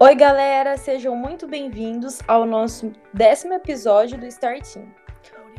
Oi, 0.00 0.14
galera, 0.14 0.76
sejam 0.76 1.16
muito 1.16 1.48
bem-vindos 1.48 2.20
ao 2.28 2.46
nosso 2.46 2.92
décimo 3.12 3.54
episódio 3.54 4.16
do 4.16 4.30
Star 4.30 4.60
Team. 4.60 4.86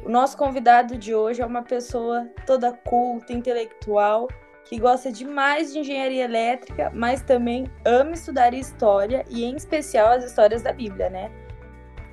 O 0.01 0.07
nosso 0.07 0.37
convidado 0.37 0.97
de 0.97 1.13
hoje 1.13 1.41
é 1.41 1.45
uma 1.45 1.61
pessoa 1.61 2.25
toda 2.45 2.71
culta, 2.71 3.33
intelectual, 3.33 4.29
que 4.63 4.79
gosta 4.79 5.11
demais 5.11 5.73
de 5.73 5.79
engenharia 5.79 6.23
elétrica, 6.23 6.89
mas 6.95 7.21
também 7.21 7.69
ama 7.83 8.13
estudar 8.13 8.53
história 8.53 9.25
e, 9.29 9.43
em 9.43 9.57
especial, 9.57 10.07
as 10.07 10.23
histórias 10.23 10.61
da 10.61 10.71
Bíblia, 10.71 11.09
né? 11.09 11.29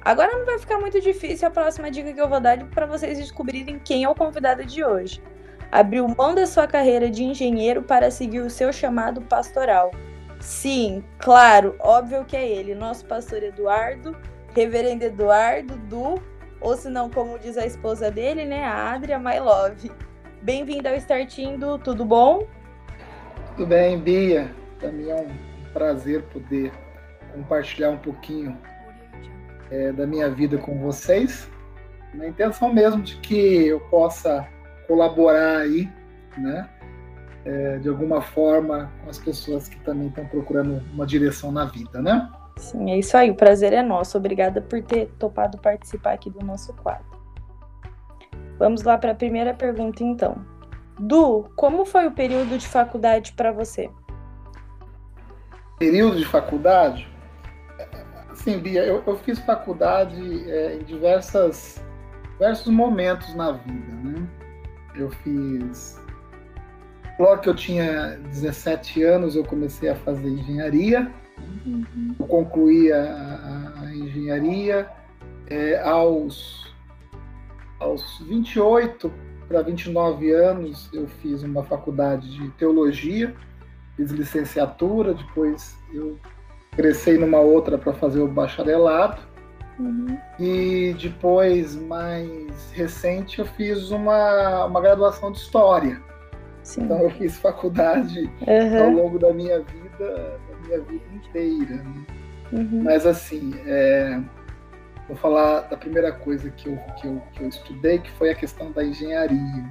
Agora 0.04 0.36
não 0.36 0.44
vai 0.44 0.58
ficar 0.58 0.80
muito 0.80 1.00
difícil 1.00 1.46
a 1.46 1.50
próxima 1.52 1.92
dica 1.92 2.12
que 2.12 2.20
eu 2.20 2.28
vou 2.28 2.40
dar 2.40 2.58
para 2.70 2.86
vocês 2.86 3.18
descobrirem 3.18 3.78
quem 3.78 4.02
é 4.02 4.08
o 4.08 4.16
convidado 4.16 4.64
de 4.64 4.82
hoje. 4.82 5.22
Abriu 5.70 6.08
mão 6.08 6.34
da 6.34 6.44
sua 6.44 6.66
carreira 6.66 7.08
de 7.08 7.22
engenheiro 7.22 7.84
para 7.84 8.10
seguir 8.10 8.40
o 8.40 8.50
seu 8.50 8.72
chamado 8.72 9.22
pastoral. 9.22 9.92
Sim, 10.46 11.02
claro, 11.18 11.74
óbvio 11.80 12.24
que 12.24 12.36
é 12.36 12.48
ele, 12.48 12.72
nosso 12.72 13.04
pastor 13.04 13.42
Eduardo, 13.42 14.16
reverendo 14.54 15.02
Eduardo 15.02 15.76
do, 15.76 16.22
ou 16.60 16.76
se 16.76 16.88
não, 16.88 17.10
como 17.10 17.36
diz 17.36 17.58
a 17.58 17.66
esposa 17.66 18.12
dele, 18.12 18.44
né, 18.44 18.62
a 18.62 18.92
Adria 18.92 19.18
My 19.18 19.40
Love. 19.40 19.90
Bem-vindo 20.40 20.88
ao 20.88 20.94
Startindo, 20.94 21.80
tudo 21.80 22.04
bom? 22.04 22.46
Tudo 23.56 23.66
bem, 23.66 23.98
Bia. 23.98 24.48
Mim 24.84 25.08
é 25.08 25.16
um 25.16 25.72
prazer 25.72 26.22
poder 26.26 26.70
compartilhar 27.34 27.90
um 27.90 27.98
pouquinho 27.98 28.56
é, 29.68 29.90
da 29.90 30.06
minha 30.06 30.30
vida 30.30 30.58
com 30.58 30.78
vocês, 30.78 31.50
na 32.14 32.28
intenção 32.28 32.72
mesmo 32.72 33.02
de 33.02 33.16
que 33.16 33.66
eu 33.66 33.80
possa 33.90 34.46
colaborar 34.86 35.62
aí, 35.62 35.90
né, 36.38 36.70
é, 37.46 37.78
de 37.78 37.88
alguma 37.88 38.20
forma 38.20 38.90
com 39.04 39.08
as 39.08 39.18
pessoas 39.18 39.68
que 39.68 39.78
também 39.80 40.08
estão 40.08 40.26
procurando 40.26 40.82
uma 40.92 41.06
direção 41.06 41.52
na 41.52 41.64
vida, 41.64 42.02
né? 42.02 42.28
Sim, 42.56 42.90
é 42.90 42.98
isso 42.98 43.16
aí. 43.16 43.30
O 43.30 43.36
prazer 43.36 43.72
é 43.72 43.82
nosso. 43.82 44.18
Obrigada 44.18 44.60
por 44.60 44.82
ter 44.82 45.06
topado 45.18 45.56
participar 45.58 46.12
aqui 46.12 46.28
do 46.28 46.44
nosso 46.44 46.72
quadro. 46.74 47.06
Vamos 48.58 48.82
lá 48.82 48.98
para 48.98 49.12
a 49.12 49.14
primeira 49.14 49.54
pergunta, 49.54 50.02
então. 50.02 50.44
Du, 50.98 51.48
como 51.54 51.84
foi 51.84 52.06
o 52.06 52.10
período 52.10 52.58
de 52.58 52.66
faculdade 52.66 53.32
para 53.34 53.52
você? 53.52 53.88
Período 55.78 56.16
de 56.16 56.24
faculdade? 56.24 57.06
Sim, 58.34 58.58
Bia, 58.58 58.84
eu, 58.84 59.02
eu 59.06 59.16
fiz 59.18 59.38
faculdade 59.40 60.50
é, 60.50 60.76
em 60.76 60.84
diversas, 60.84 61.80
diversos 62.32 62.72
momentos 62.72 63.34
na 63.34 63.52
vida, 63.52 63.92
né? 63.92 64.26
Eu 64.94 65.10
fiz. 65.10 66.00
Logo 67.18 67.40
que 67.40 67.48
eu 67.48 67.54
tinha 67.54 68.18
17 68.30 69.02
anos, 69.02 69.36
eu 69.36 69.44
comecei 69.44 69.88
a 69.88 69.94
fazer 69.94 70.28
engenharia. 70.28 71.10
Uhum. 71.64 72.14
Eu 72.18 72.26
concluí 72.26 72.92
a, 72.92 73.72
a, 73.82 73.94
engenharia. 73.94 74.88
É, 75.48 75.80
aos, 75.80 76.74
aos 77.78 78.18
28 78.28 79.12
para 79.48 79.62
29 79.62 80.30
anos, 80.32 80.90
eu 80.92 81.06
fiz 81.06 81.42
uma 81.42 81.62
faculdade 81.62 82.28
de 82.28 82.50
teologia, 82.50 83.32
fiz 83.96 84.10
licenciatura, 84.10 85.14
depois 85.14 85.76
eu 85.94 86.18
ingressei 86.72 87.16
numa 87.16 87.38
outra 87.38 87.78
para 87.78 87.92
fazer 87.94 88.20
o 88.20 88.28
bacharelado. 88.28 89.20
Uhum. 89.78 90.18
E 90.38 90.96
depois, 91.00 91.76
mais 91.76 92.72
recente, 92.72 93.38
eu 93.38 93.46
fiz 93.46 93.90
uma, 93.90 94.64
uma 94.66 94.80
graduação 94.80 95.30
de 95.30 95.38
História. 95.38 96.00
Sim. 96.66 96.82
Então 96.82 96.98
eu 96.98 97.10
fiz 97.10 97.38
faculdade 97.38 98.28
uhum. 98.44 98.82
ao 98.82 98.90
longo 98.90 99.20
da 99.20 99.32
minha 99.32 99.60
vida, 99.60 100.40
da 100.50 100.66
minha 100.66 100.80
vida 100.80 101.04
inteira. 101.14 101.76
Né? 101.76 102.06
Uhum. 102.52 102.82
Mas 102.82 103.06
assim, 103.06 103.54
é, 103.64 104.20
vou 105.06 105.16
falar 105.16 105.60
da 105.60 105.76
primeira 105.76 106.10
coisa 106.10 106.50
que 106.50 106.68
eu, 106.68 106.76
que, 107.00 107.06
eu, 107.06 107.22
que 107.32 107.42
eu 107.44 107.48
estudei, 107.48 108.00
que 108.00 108.10
foi 108.10 108.30
a 108.30 108.34
questão 108.34 108.72
da 108.72 108.84
engenharia. 108.84 109.64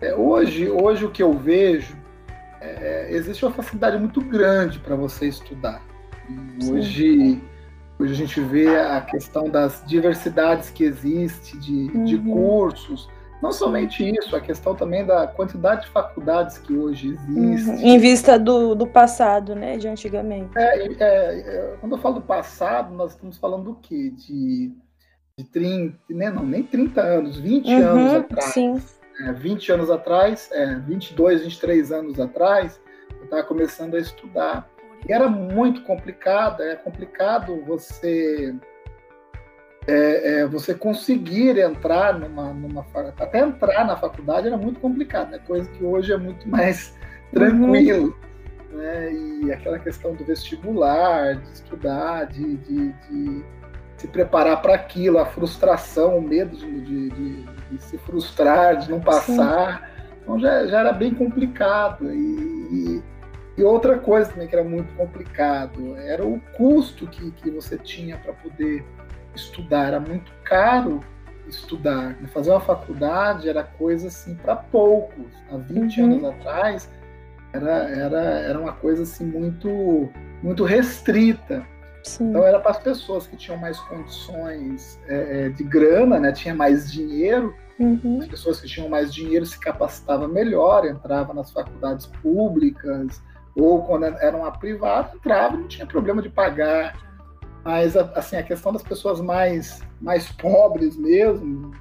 É, 0.00 0.14
hoje, 0.14 0.70
hoje 0.70 1.04
o 1.04 1.10
que 1.10 1.20
eu 1.20 1.32
vejo 1.32 1.96
é, 2.60 3.08
existe 3.10 3.44
uma 3.44 3.52
facilidade 3.52 3.98
muito 3.98 4.20
grande 4.20 4.78
para 4.78 4.94
você 4.94 5.26
estudar. 5.26 5.82
Hoje, 6.70 7.42
hoje 7.98 8.12
a 8.12 8.16
gente 8.16 8.40
vê 8.40 8.68
a 8.78 9.00
questão 9.00 9.50
das 9.50 9.82
diversidades 9.84 10.70
que 10.70 10.84
existe 10.84 11.58
de, 11.58 11.90
uhum. 11.92 12.04
de 12.04 12.18
cursos. 12.18 13.10
Não 13.42 13.50
somente 13.50 14.08
isso, 14.08 14.36
a 14.36 14.40
questão 14.40 14.72
também 14.76 15.04
da 15.04 15.26
quantidade 15.26 15.82
de 15.82 15.88
faculdades 15.88 16.58
que 16.58 16.76
hoje 16.76 17.08
existe. 17.08 17.70
Uhum. 17.70 17.76
Em 17.80 17.98
vista 17.98 18.38
do, 18.38 18.76
do 18.76 18.86
passado, 18.86 19.56
né? 19.56 19.76
De 19.76 19.88
antigamente. 19.88 20.56
É, 20.56 20.86
é, 20.86 20.94
é, 21.00 21.76
quando 21.80 21.96
eu 21.96 21.98
falo 21.98 22.14
do 22.14 22.20
passado, 22.22 22.94
nós 22.94 23.12
estamos 23.12 23.36
falando 23.38 23.64
do 23.64 23.74
quê? 23.74 24.10
De, 24.10 24.72
de 25.36 25.44
30, 25.44 25.98
né, 26.10 26.30
não, 26.30 26.44
nem 26.44 26.62
30 26.62 27.00
anos, 27.00 27.36
20 27.36 27.66
uhum, 27.66 27.88
anos 27.88 28.12
atrás. 28.14 28.44
Sim. 28.52 28.80
É, 29.20 29.32
20 29.32 29.72
anos 29.72 29.90
atrás, 29.90 30.48
é, 30.52 30.76
22, 30.76 31.42
23 31.42 31.90
anos 31.90 32.20
atrás, 32.20 32.80
eu 33.18 33.24
estava 33.24 33.42
começando 33.42 33.96
a 33.96 33.98
estudar. 33.98 34.70
E 35.08 35.12
era 35.12 35.28
muito 35.28 35.82
complicado, 35.82 36.62
é 36.62 36.76
complicado 36.76 37.60
você 37.66 38.54
é, 39.86 40.40
é, 40.40 40.46
você 40.46 40.74
conseguir 40.74 41.58
entrar 41.58 42.18
numa, 42.18 42.52
numa 42.52 42.86
até 43.18 43.40
entrar 43.40 43.84
na 43.84 43.96
faculdade 43.96 44.46
era 44.46 44.56
muito 44.56 44.80
complicado, 44.80 45.30
né? 45.30 45.40
Coisa 45.46 45.68
que 45.70 45.84
hoje 45.84 46.12
é 46.12 46.16
muito 46.16 46.48
mais 46.48 46.94
tranquilo, 47.32 48.16
uhum. 48.72 48.78
né? 48.78 49.12
E 49.12 49.52
aquela 49.52 49.78
questão 49.78 50.14
do 50.14 50.24
vestibular, 50.24 51.36
de 51.36 51.52
estudar, 51.52 52.26
de, 52.26 52.56
de, 52.58 52.92
de 52.92 53.44
se 53.96 54.06
preparar 54.06 54.62
para 54.62 54.74
aquilo, 54.74 55.18
a 55.18 55.26
frustração, 55.26 56.18
o 56.18 56.22
medo 56.22 56.56
de, 56.56 56.80
de, 56.80 57.44
de, 57.70 57.82
se 57.82 57.98
frustrar, 57.98 58.76
de 58.76 58.90
não 58.90 59.00
passar, 59.00 59.80
Sim. 59.80 60.02
então 60.22 60.38
já, 60.38 60.66
já 60.66 60.80
era 60.80 60.92
bem 60.92 61.12
complicado 61.12 62.12
e, 62.12 62.18
e 62.72 63.12
e 63.56 63.62
outra 63.62 63.98
coisa 63.98 64.30
também 64.30 64.48
que 64.48 64.54
era 64.54 64.64
muito 64.64 64.92
complicado 64.94 65.94
era 65.98 66.24
o 66.24 66.40
custo 66.56 67.06
que, 67.06 67.30
que 67.32 67.50
você 67.50 67.76
tinha 67.76 68.16
para 68.16 68.32
poder 68.32 68.84
estudar. 69.34 69.88
Era 69.88 70.00
muito 70.00 70.32
caro 70.44 71.00
estudar. 71.48 72.16
Né? 72.20 72.28
Fazer 72.32 72.50
uma 72.50 72.60
faculdade 72.60 73.48
era 73.48 73.62
coisa 73.62 74.08
assim 74.08 74.34
para 74.34 74.56
poucos. 74.56 75.26
Há 75.50 75.56
20 75.56 76.00
uhum. 76.00 76.06
anos 76.06 76.24
atrás 76.24 76.90
era, 77.52 77.88
era, 77.90 78.20
era 78.20 78.58
uma 78.58 78.72
coisa 78.72 79.02
assim 79.02 79.26
muito, 79.26 80.08
muito 80.42 80.64
restrita. 80.64 81.64
Sim. 82.02 82.30
Então 82.30 82.44
era 82.44 82.58
para 82.58 82.72
as 82.72 82.78
pessoas 82.78 83.26
que 83.26 83.36
tinham 83.36 83.58
mais 83.58 83.78
condições 83.78 84.98
é, 85.06 85.46
é, 85.46 85.48
de 85.50 85.62
grana, 85.62 86.18
né? 86.18 86.32
tinha 86.32 86.54
mais 86.54 86.90
dinheiro. 86.90 87.54
Uhum. 87.78 88.18
As 88.20 88.26
pessoas 88.26 88.60
que 88.60 88.66
tinham 88.66 88.88
mais 88.88 89.12
dinheiro 89.12 89.46
se 89.46 89.58
capacitavam 89.58 90.28
melhor, 90.28 90.84
entrava 90.84 91.32
nas 91.32 91.50
faculdades 91.50 92.06
públicas, 92.06 93.22
ou 93.56 93.82
quando 93.82 94.04
era 94.04 94.36
uma 94.36 94.50
privada, 94.52 95.12
entrava, 95.14 95.56
não 95.56 95.68
tinha 95.68 95.86
problema 95.86 96.22
de 96.22 96.28
pagar. 96.28 96.96
Mas, 97.64 97.96
assim, 97.96 98.36
a 98.36 98.42
questão 98.42 98.72
das 98.72 98.82
pessoas 98.82 99.20
mais, 99.20 99.80
mais 100.00 100.30
pobres 100.32 100.96
mesmo, 100.96 101.72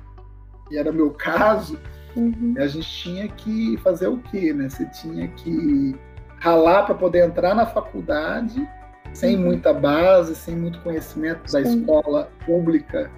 e 0.69 0.77
era 0.77 0.91
meu 0.91 1.11
caso, 1.11 1.79
uhum. 2.15 2.53
a 2.57 2.67
gente 2.67 2.89
tinha 2.89 3.27
que 3.27 3.77
fazer 3.77 4.07
o 4.07 4.17
quê, 4.17 4.53
né? 4.53 4.69
Você 4.69 4.85
tinha 4.85 5.27
que 5.29 5.95
ralar 6.37 6.83
para 6.83 6.95
poder 6.95 7.25
entrar 7.25 7.55
na 7.55 7.65
faculdade 7.65 8.67
sem 9.13 9.35
uhum. 9.35 9.43
muita 9.43 9.73
base, 9.73 10.35
sem 10.35 10.55
muito 10.55 10.79
conhecimento 10.81 11.49
Sim. 11.49 11.53
da 11.53 11.61
escola 11.61 12.31
pública 12.45 13.11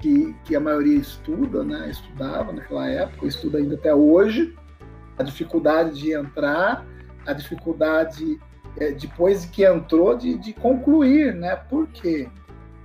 que, 0.00 0.34
que 0.44 0.54
a 0.54 0.60
maioria 0.60 0.98
estuda, 0.98 1.64
né? 1.64 1.90
Estudava 1.90 2.52
naquela 2.52 2.88
época, 2.88 3.26
estuda 3.26 3.58
ainda 3.58 3.74
até 3.74 3.94
hoje. 3.94 4.54
A 5.18 5.22
dificuldade 5.22 5.98
de 5.98 6.12
entrar 6.12 6.84
a 7.26 7.32
dificuldade 7.32 8.38
é, 8.78 8.92
depois 8.92 9.46
que 9.46 9.64
entrou 9.64 10.16
de, 10.16 10.36
de 10.36 10.52
concluir, 10.52 11.34
né? 11.34 11.56
Por 11.56 11.86
quê? 11.88 12.28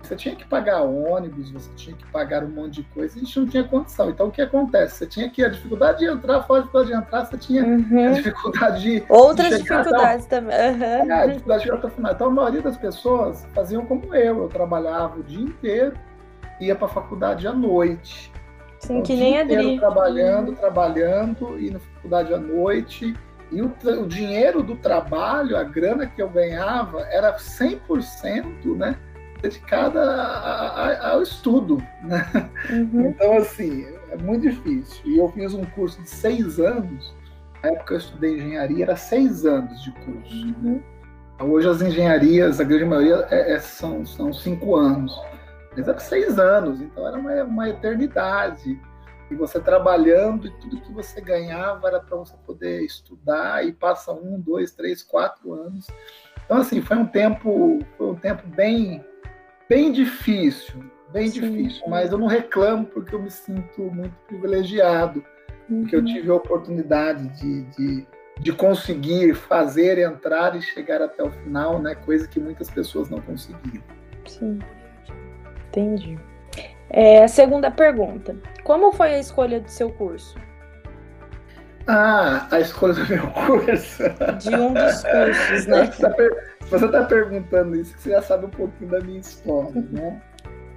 Você 0.01 0.15
tinha 0.15 0.35
que 0.35 0.45
pagar 0.45 0.81
ônibus, 0.81 1.51
você 1.51 1.69
tinha 1.75 1.95
que 1.95 2.05
pagar 2.07 2.43
um 2.43 2.49
monte 2.49 2.75
de 2.75 2.83
coisa, 2.83 3.15
a 3.15 3.19
gente 3.19 3.39
não 3.39 3.47
tinha 3.47 3.63
condição. 3.63 4.09
Então 4.09 4.27
o 4.27 4.31
que 4.31 4.41
acontece? 4.41 4.95
Você 4.95 5.05
tinha 5.05 5.29
que 5.29 5.43
a 5.43 5.49
dificuldade 5.49 5.99
de 5.99 6.05
entrar, 6.05 6.41
fora 6.43 6.61
a 6.61 6.63
dificuldade 6.63 6.91
de 6.91 7.05
entrar, 7.05 7.25
você 7.25 7.37
tinha 7.37 7.63
uhum. 7.63 8.09
a 8.09 8.11
dificuldade 8.13 8.81
de. 8.81 9.03
Outras 9.07 9.49
de 9.49 9.57
dificuldades 9.61 10.25
também. 10.25 10.55
Uhum. 10.55 11.11
É, 11.11 11.13
a 11.13 11.25
dificuldade 11.27 11.59
de 11.59 11.65
chegar 11.65 11.77
até 11.77 11.87
o 11.87 11.91
final. 11.91 12.11
Então 12.13 12.27
a 12.27 12.31
maioria 12.31 12.61
das 12.61 12.77
pessoas 12.77 13.47
faziam 13.53 13.85
como 13.85 14.13
eu, 14.15 14.41
eu 14.41 14.47
trabalhava 14.47 15.19
o 15.19 15.23
dia 15.23 15.43
inteiro, 15.43 15.95
ia 16.59 16.75
para 16.75 16.87
a 16.87 16.89
faculdade 16.89 17.47
à 17.47 17.53
noite. 17.53 18.31
Sim, 18.79 18.93
então, 18.93 19.03
que 19.03 19.15
nem 19.15 19.37
a 19.37 19.41
Adri. 19.41 19.77
Trabalhando, 19.77 20.53
trabalhando, 20.53 21.59
e 21.59 21.69
na 21.69 21.79
faculdade 21.79 22.33
à 22.33 22.39
noite 22.39 23.15
e 23.51 23.61
o, 23.61 23.73
o, 24.01 24.07
dinheiro 24.07 24.63
do 24.63 24.75
trabalho, 24.77 25.57
a 25.57 25.63
grana 25.63 26.07
que 26.07 26.21
eu 26.21 26.29
ganhava, 26.29 27.01
era 27.11 27.35
100% 27.37 28.77
né, 28.77 28.97
dedicada 29.41 30.01
a, 30.01 30.87
a, 30.87 31.09
ao 31.11 31.21
estudo. 31.21 31.83
Né? 32.03 32.49
Uhum. 32.69 33.07
Então, 33.11 33.37
assim, 33.37 33.85
é 34.09 34.17
muito 34.17 34.49
difícil. 34.49 35.01
E 35.05 35.17
eu 35.17 35.29
fiz 35.29 35.53
um 35.53 35.65
curso 35.65 36.01
de 36.01 36.09
seis 36.09 36.59
anos. 36.59 37.13
Na 37.61 37.71
época 37.71 37.93
eu 37.93 37.97
estudei 37.97 38.37
engenharia, 38.37 38.85
era 38.85 38.95
seis 38.95 39.45
anos 39.45 39.83
de 39.83 39.91
curso. 39.91 40.33
Uhum. 40.33 40.81
Hoje 41.41 41.67
as 41.67 41.81
engenharias, 41.81 42.59
a 42.61 42.63
grande 42.63 42.85
maioria, 42.85 43.27
é, 43.29 43.53
é, 43.53 43.59
são, 43.59 44.05
são 44.05 44.31
cinco 44.31 44.75
anos. 44.75 45.13
Mas 45.75 45.87
era 45.87 45.99
seis 45.99 46.37
anos, 46.37 46.81
então 46.81 47.07
era 47.07 47.17
uma, 47.17 47.43
uma 47.43 47.69
eternidade. 47.69 48.79
E 49.31 49.35
você 49.35 49.59
trabalhando 49.59 50.47
e 50.47 50.51
tudo 50.59 50.81
que 50.81 50.91
você 50.91 51.21
ganhava 51.21 51.87
era 51.87 51.99
para 52.01 52.17
você 52.17 52.35
poder 52.45 52.81
estudar 52.81 53.65
e 53.65 53.71
passa 53.71 54.11
um, 54.11 54.39
dois, 54.39 54.71
três, 54.71 55.01
quatro 55.01 55.53
anos. 55.53 55.87
Então 56.45 56.57
assim 56.57 56.81
foi 56.81 56.97
um 56.97 57.05
tempo, 57.05 57.79
foi 57.97 58.07
um 58.07 58.15
tempo 58.15 58.45
bem, 58.47 59.03
bem 59.69 59.91
difícil, 59.91 60.83
bem 61.13 61.29
Sim. 61.29 61.39
difícil. 61.39 61.87
Mas 61.87 62.11
eu 62.11 62.17
não 62.17 62.27
reclamo 62.27 62.85
porque 62.85 63.15
eu 63.15 63.21
me 63.21 63.31
sinto 63.31 63.81
muito 63.83 64.13
privilegiado, 64.27 65.23
uhum. 65.69 65.81
porque 65.81 65.95
eu 65.95 66.01
uhum. 66.01 66.05
tive 66.05 66.29
a 66.29 66.35
oportunidade 66.35 67.29
de, 67.39 67.63
de 67.71 68.07
de 68.41 68.51
conseguir 68.51 69.35
fazer, 69.35 69.99
entrar 69.99 70.55
e 70.55 70.61
chegar 70.61 70.99
até 70.99 71.23
o 71.23 71.29
final, 71.29 71.79
né? 71.79 71.93
Coisa 71.93 72.27
que 72.27 72.39
muitas 72.39 72.71
pessoas 72.71 73.07
não 73.07 73.21
conseguiam. 73.21 73.83
Sim, 74.25 74.59
entendi. 75.67 76.17
É, 76.93 77.25
segunda 77.27 77.71
pergunta: 77.71 78.35
Como 78.63 78.91
foi 78.91 79.15
a 79.15 79.19
escolha 79.19 79.59
do 79.59 79.69
seu 79.69 79.89
curso? 79.91 80.37
Ah, 81.87 82.47
a 82.51 82.59
escolha 82.59 82.93
do 82.93 83.07
meu 83.07 83.27
curso. 83.31 84.03
De 84.39 84.55
um 84.55 84.73
dos 84.73 85.03
cursos, 85.03 85.67
né? 85.67 85.85
Você 86.69 86.85
está 86.85 86.87
tá 86.87 87.05
perguntando 87.05 87.75
isso, 87.75 87.95
que 87.95 88.01
você 88.03 88.11
já 88.11 88.21
sabe 88.21 88.45
um 88.45 88.49
pouquinho 88.49 88.91
da 88.91 88.99
minha 88.99 89.19
história, 89.19 89.85
né? 89.91 90.21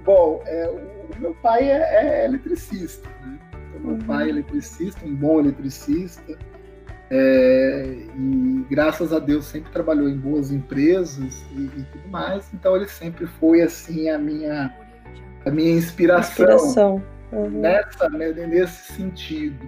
Bom, 0.03 0.41
é, 0.45 0.67
o 0.67 1.19
meu 1.19 1.33
pai 1.35 1.69
é, 1.69 2.23
é 2.23 2.25
eletricista, 2.25 3.07
né? 3.21 3.39
Então, 3.69 3.81
meu 3.81 3.91
uhum. 3.91 3.99
pai 3.99 4.25
é 4.25 4.29
eletricista, 4.29 5.05
um 5.05 5.15
bom 5.15 5.39
eletricista. 5.39 6.37
É, 7.11 7.97
e 8.17 8.65
graças 8.69 9.13
a 9.13 9.19
Deus 9.19 9.45
sempre 9.45 9.71
trabalhou 9.71 10.09
em 10.09 10.17
boas 10.17 10.51
empresas 10.51 11.45
e, 11.51 11.61
e, 11.61 11.85
tudo 11.91 12.07
mais. 12.09 12.51
Então 12.53 12.75
ele 12.75 12.87
sempre 12.87 13.27
foi 13.27 13.61
assim 13.61 14.09
a 14.09 14.17
minha 14.17 14.73
a 15.45 15.51
minha 15.51 15.71
inspiração, 15.71 16.45
inspiração. 16.45 17.03
Uhum. 17.31 17.49
nessa 17.49 18.09
né, 18.09 18.31
nesse 18.31 18.93
sentido. 18.93 19.67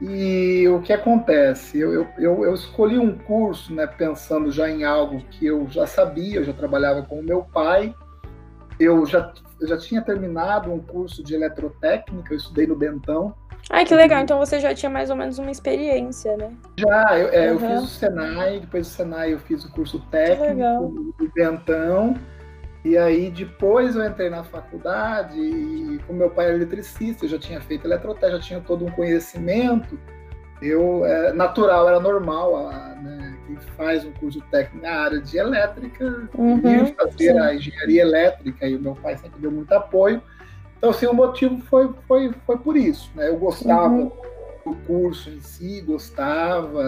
E 0.00 0.66
o 0.68 0.80
que 0.80 0.92
acontece? 0.92 1.78
Eu, 1.78 1.92
eu, 1.92 2.08
eu, 2.16 2.44
eu, 2.44 2.54
escolhi 2.54 2.98
um 2.98 3.18
curso, 3.18 3.74
né, 3.74 3.86
pensando 3.86 4.50
já 4.50 4.68
em 4.70 4.82
algo 4.82 5.20
que 5.30 5.46
eu 5.46 5.68
já 5.68 5.86
sabia, 5.86 6.36
eu 6.36 6.44
já 6.44 6.54
trabalhava 6.54 7.02
com 7.02 7.20
o 7.20 7.22
meu 7.22 7.42
pai, 7.42 7.94
eu 8.78 9.04
já, 9.04 9.30
eu 9.60 9.68
já 9.68 9.76
tinha 9.76 10.00
terminado 10.00 10.72
um 10.72 10.80
curso 10.80 11.22
de 11.22 11.34
eletrotécnica, 11.34 12.32
eu 12.32 12.38
estudei 12.38 12.66
no 12.66 12.74
Bentão, 12.74 13.34
Ai, 13.68 13.84
que 13.84 13.94
legal. 13.94 14.22
Então 14.22 14.38
você 14.38 14.58
já 14.58 14.74
tinha 14.74 14.90
mais 14.90 15.10
ou 15.10 15.16
menos 15.16 15.38
uma 15.38 15.50
experiência, 15.50 16.36
né? 16.36 16.50
Já, 16.76 17.18
eu, 17.18 17.28
é, 17.28 17.52
uhum. 17.52 17.60
eu 17.60 17.60
fiz 17.60 17.82
o 17.82 17.86
Senai, 17.86 18.60
depois 18.60 18.86
do 18.86 18.90
Senai 18.90 19.32
eu 19.32 19.38
fiz 19.38 19.64
o 19.64 19.70
curso 19.70 20.00
técnico 20.10 21.14
do 21.18 21.30
Bentão. 21.34 22.16
E 22.84 22.96
aí 22.96 23.30
depois 23.30 23.94
eu 23.94 24.06
entrei 24.06 24.30
na 24.30 24.42
faculdade 24.42 25.38
e 25.38 26.00
como 26.06 26.18
meu 26.18 26.30
pai 26.30 26.46
era 26.46 26.54
eletricista, 26.54 27.26
eu 27.26 27.28
já 27.28 27.38
tinha 27.38 27.60
feito 27.60 27.86
eletrotécnica, 27.86 28.38
já 28.38 28.42
tinha 28.42 28.60
todo 28.60 28.86
um 28.86 28.90
conhecimento. 28.90 29.98
Eu, 30.62 31.04
é, 31.04 31.32
natural, 31.32 31.88
era 31.88 32.00
normal, 32.00 32.70
né, 33.02 33.36
quem 33.46 33.56
faz 33.76 34.04
um 34.04 34.12
curso 34.12 34.42
técnico 34.50 34.86
na 34.86 34.92
área 34.92 35.20
de 35.20 35.38
elétrica, 35.38 36.28
uhum, 36.36 36.86
fazer 36.94 37.32
sim. 37.32 37.38
a 37.38 37.54
engenharia 37.54 38.02
elétrica 38.02 38.66
e 38.66 38.76
o 38.76 38.80
meu 38.80 38.94
pai 38.94 39.16
sempre 39.16 39.40
deu 39.40 39.50
muito 39.50 39.72
apoio. 39.72 40.22
Então, 40.76 40.90
assim, 40.90 41.06
o 41.06 41.14
motivo 41.14 41.58
foi, 41.62 41.90
foi, 42.06 42.32
foi 42.46 42.58
por 42.58 42.76
isso. 42.76 43.10
Né? 43.14 43.28
Eu 43.28 43.38
gostava 43.38 43.92
uhum. 43.92 44.12
do 44.64 44.74
curso 44.86 45.28
em 45.30 45.40
si, 45.40 45.82
gostava, 45.82 46.82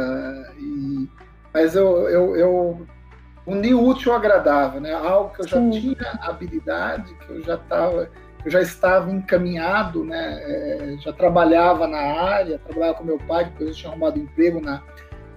e... 0.58 1.08
mas 1.52 1.74
eu, 1.74 2.08
eu, 2.08 2.36
eu 2.36 2.86
uni 3.46 3.74
útil 3.74 4.12
ao 4.12 4.18
agradável, 4.18 4.80
né? 4.80 4.92
algo 4.92 5.34
que 5.34 5.42
eu 5.42 5.48
já 5.48 5.56
Sim. 5.58 5.70
tinha 5.70 6.18
habilidade, 6.22 7.14
que 7.14 7.30
eu 7.30 7.42
já 7.42 7.54
estava 7.54 8.08
eu 8.44 8.50
já 8.50 8.60
estava 8.60 9.10
encaminhado, 9.10 10.04
né? 10.04 10.40
É, 10.42 10.96
já 10.98 11.12
trabalhava 11.12 11.86
na 11.86 11.98
área, 11.98 12.58
trabalhava 12.58 12.98
com 12.98 13.04
meu 13.04 13.18
pai, 13.18 13.44
depois 13.44 13.68
eu 13.68 13.74
tinha 13.76 13.90
arrumado 13.90 14.18
emprego 14.18 14.60
na, 14.60 14.82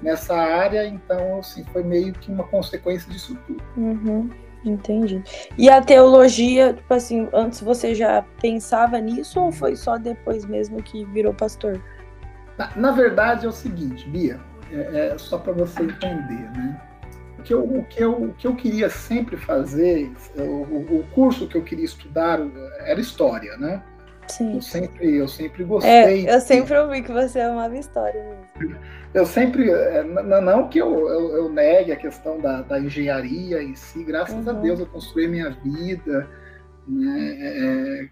nessa 0.02 0.36
área, 0.36 0.88
então 0.88 1.40
assim, 1.40 1.64
foi 1.66 1.84
meio 1.84 2.14
que 2.14 2.32
uma 2.32 2.44
consequência 2.46 3.12
disso 3.12 3.38
tudo. 3.46 3.64
Uhum. 3.78 4.30
Entendi. 4.66 5.24
E 5.56 5.70
a 5.70 5.80
teologia, 5.80 6.74
tipo 6.74 6.92
assim, 6.92 7.30
antes 7.32 7.62
você 7.62 7.94
já 7.94 8.24
pensava 8.42 9.00
nisso 9.00 9.40
ou 9.40 9.52
foi 9.52 9.76
só 9.76 9.98
depois 9.98 10.44
mesmo 10.44 10.82
que 10.82 11.06
virou 11.06 11.34
pastor? 11.34 11.80
Na, 12.58 12.72
na 12.76 12.92
verdade 12.92 13.46
é 13.46 13.50
o 13.50 13.52
seguinte, 13.52 14.10
Bia, 14.10 14.40
é, 14.72 15.10
é 15.14 15.18
só 15.20 15.38
para 15.38 15.54
você 15.54 15.84
entender, 15.84 16.50
né? 16.58 16.82
O 17.46 17.48
que, 17.48 17.54
eu, 17.54 17.64
o, 17.64 17.86
que 17.86 18.04
eu, 18.04 18.24
o 18.24 18.34
que 18.34 18.48
eu 18.48 18.56
queria 18.56 18.90
sempre 18.90 19.38
fazer, 19.38 20.12
o, 20.36 21.00
o 21.00 21.06
curso 21.14 21.48
que 21.48 21.56
eu 21.56 21.64
queria 21.64 21.86
estudar 21.86 22.40
era 22.80 23.00
história, 23.00 23.56
né? 23.58 23.84
Sim. 24.28 24.56
Eu 24.56 24.62
sempre, 24.64 25.16
eu 25.16 25.28
sempre 25.28 25.62
é, 25.62 25.66
gostei. 25.68 26.28
É, 26.28 26.36
eu 26.36 26.42
sempre 26.42 26.76
ouvi 26.76 27.04
que 27.04 27.12
você 27.12 27.40
amava 27.40 27.78
história 27.78 28.24
mesmo. 28.58 28.76
Eu 29.14 29.28
sempre, 29.28 29.70
é, 29.70 30.04
não 30.04 30.68
que 30.68 30.80
eu, 30.80 31.08
eu, 31.08 31.38
eu 31.38 31.50
negue 31.50 31.92
a 31.92 31.96
questão 31.96 32.40
da, 32.40 32.64
da, 32.64 32.80
engenharia 32.80 33.62
em 33.62 33.76
si, 33.76 34.04
graças 34.04 34.46
uhum. 34.46 34.50
a 34.50 34.54
Deus 34.54 34.80
eu 34.80 34.88
construí 34.88 35.28
minha 35.28 35.52
vida 35.52 36.28
né, 36.88 37.38
é, 37.40 38.10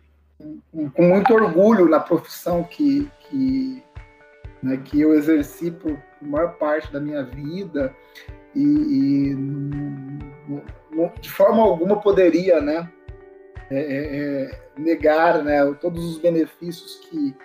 com, 0.71 0.89
com, 0.91 1.01
muito 1.01 1.33
orgulho 1.33 1.89
na 1.89 1.99
profissão 1.99 2.63
que, 2.63 3.09
que, 3.21 3.83
né, 4.61 4.79
que 4.85 5.01
eu 5.01 5.15
exerci 5.15 5.71
por, 5.71 5.97
por 6.19 6.27
maior 6.27 6.53
parte 6.53 6.93
da 6.93 6.99
minha 6.99 7.23
vida 7.23 7.93
e, 8.55 8.61
e 8.61 9.35
de 11.19 11.29
forma 11.29 11.61
alguma 11.63 11.99
poderia, 11.99 12.61
né, 12.61 12.89
é, 13.71 13.79
é, 13.79 14.43
é, 14.43 14.51
negar 14.77 15.43
né, 15.43 15.59
todos 15.81 16.03
os 16.05 16.17
benefícios 16.19 16.95
que, 17.09 17.35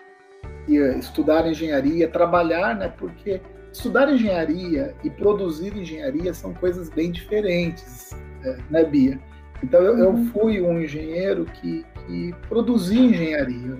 que 0.67 0.77
estudar 0.99 1.47
engenharia, 1.47 2.09
trabalhar, 2.09 2.77
né, 2.77 2.93
porque 2.99 3.41
estudar 3.73 4.13
engenharia 4.13 4.95
e 5.05 5.11
produzir 5.11 5.77
engenharia 5.77 6.35
são 6.35 6.53
coisas 6.55 6.91
bem 6.91 7.11
diferentes, 7.11 8.13
é, 8.45 8.57
né, 8.71 8.85
Bia? 8.85 9.19
Então, 9.63 9.81
eu, 9.81 9.99
eu 9.99 10.11
uhum. 10.11 10.27
fui 10.27 10.61
um 10.61 10.81
engenheiro 10.81 11.45
que, 11.47 11.85
que 12.07 12.35
produzi 12.49 12.99
engenharia, 12.99 13.77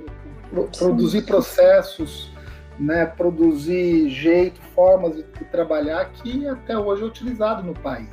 produzi 0.77 1.23
processos, 1.23 2.33
né, 2.79 3.07
produzir 3.07 4.09
jeito, 4.09 4.61
formas 4.75 5.17
de, 5.17 5.23
de 5.23 5.45
trabalhar 5.47 6.11
que 6.13 6.47
até 6.47 6.79
hoje 6.79 7.03
é 7.03 7.07
utilizado 7.07 7.63
no 7.63 7.75
país. 7.75 8.09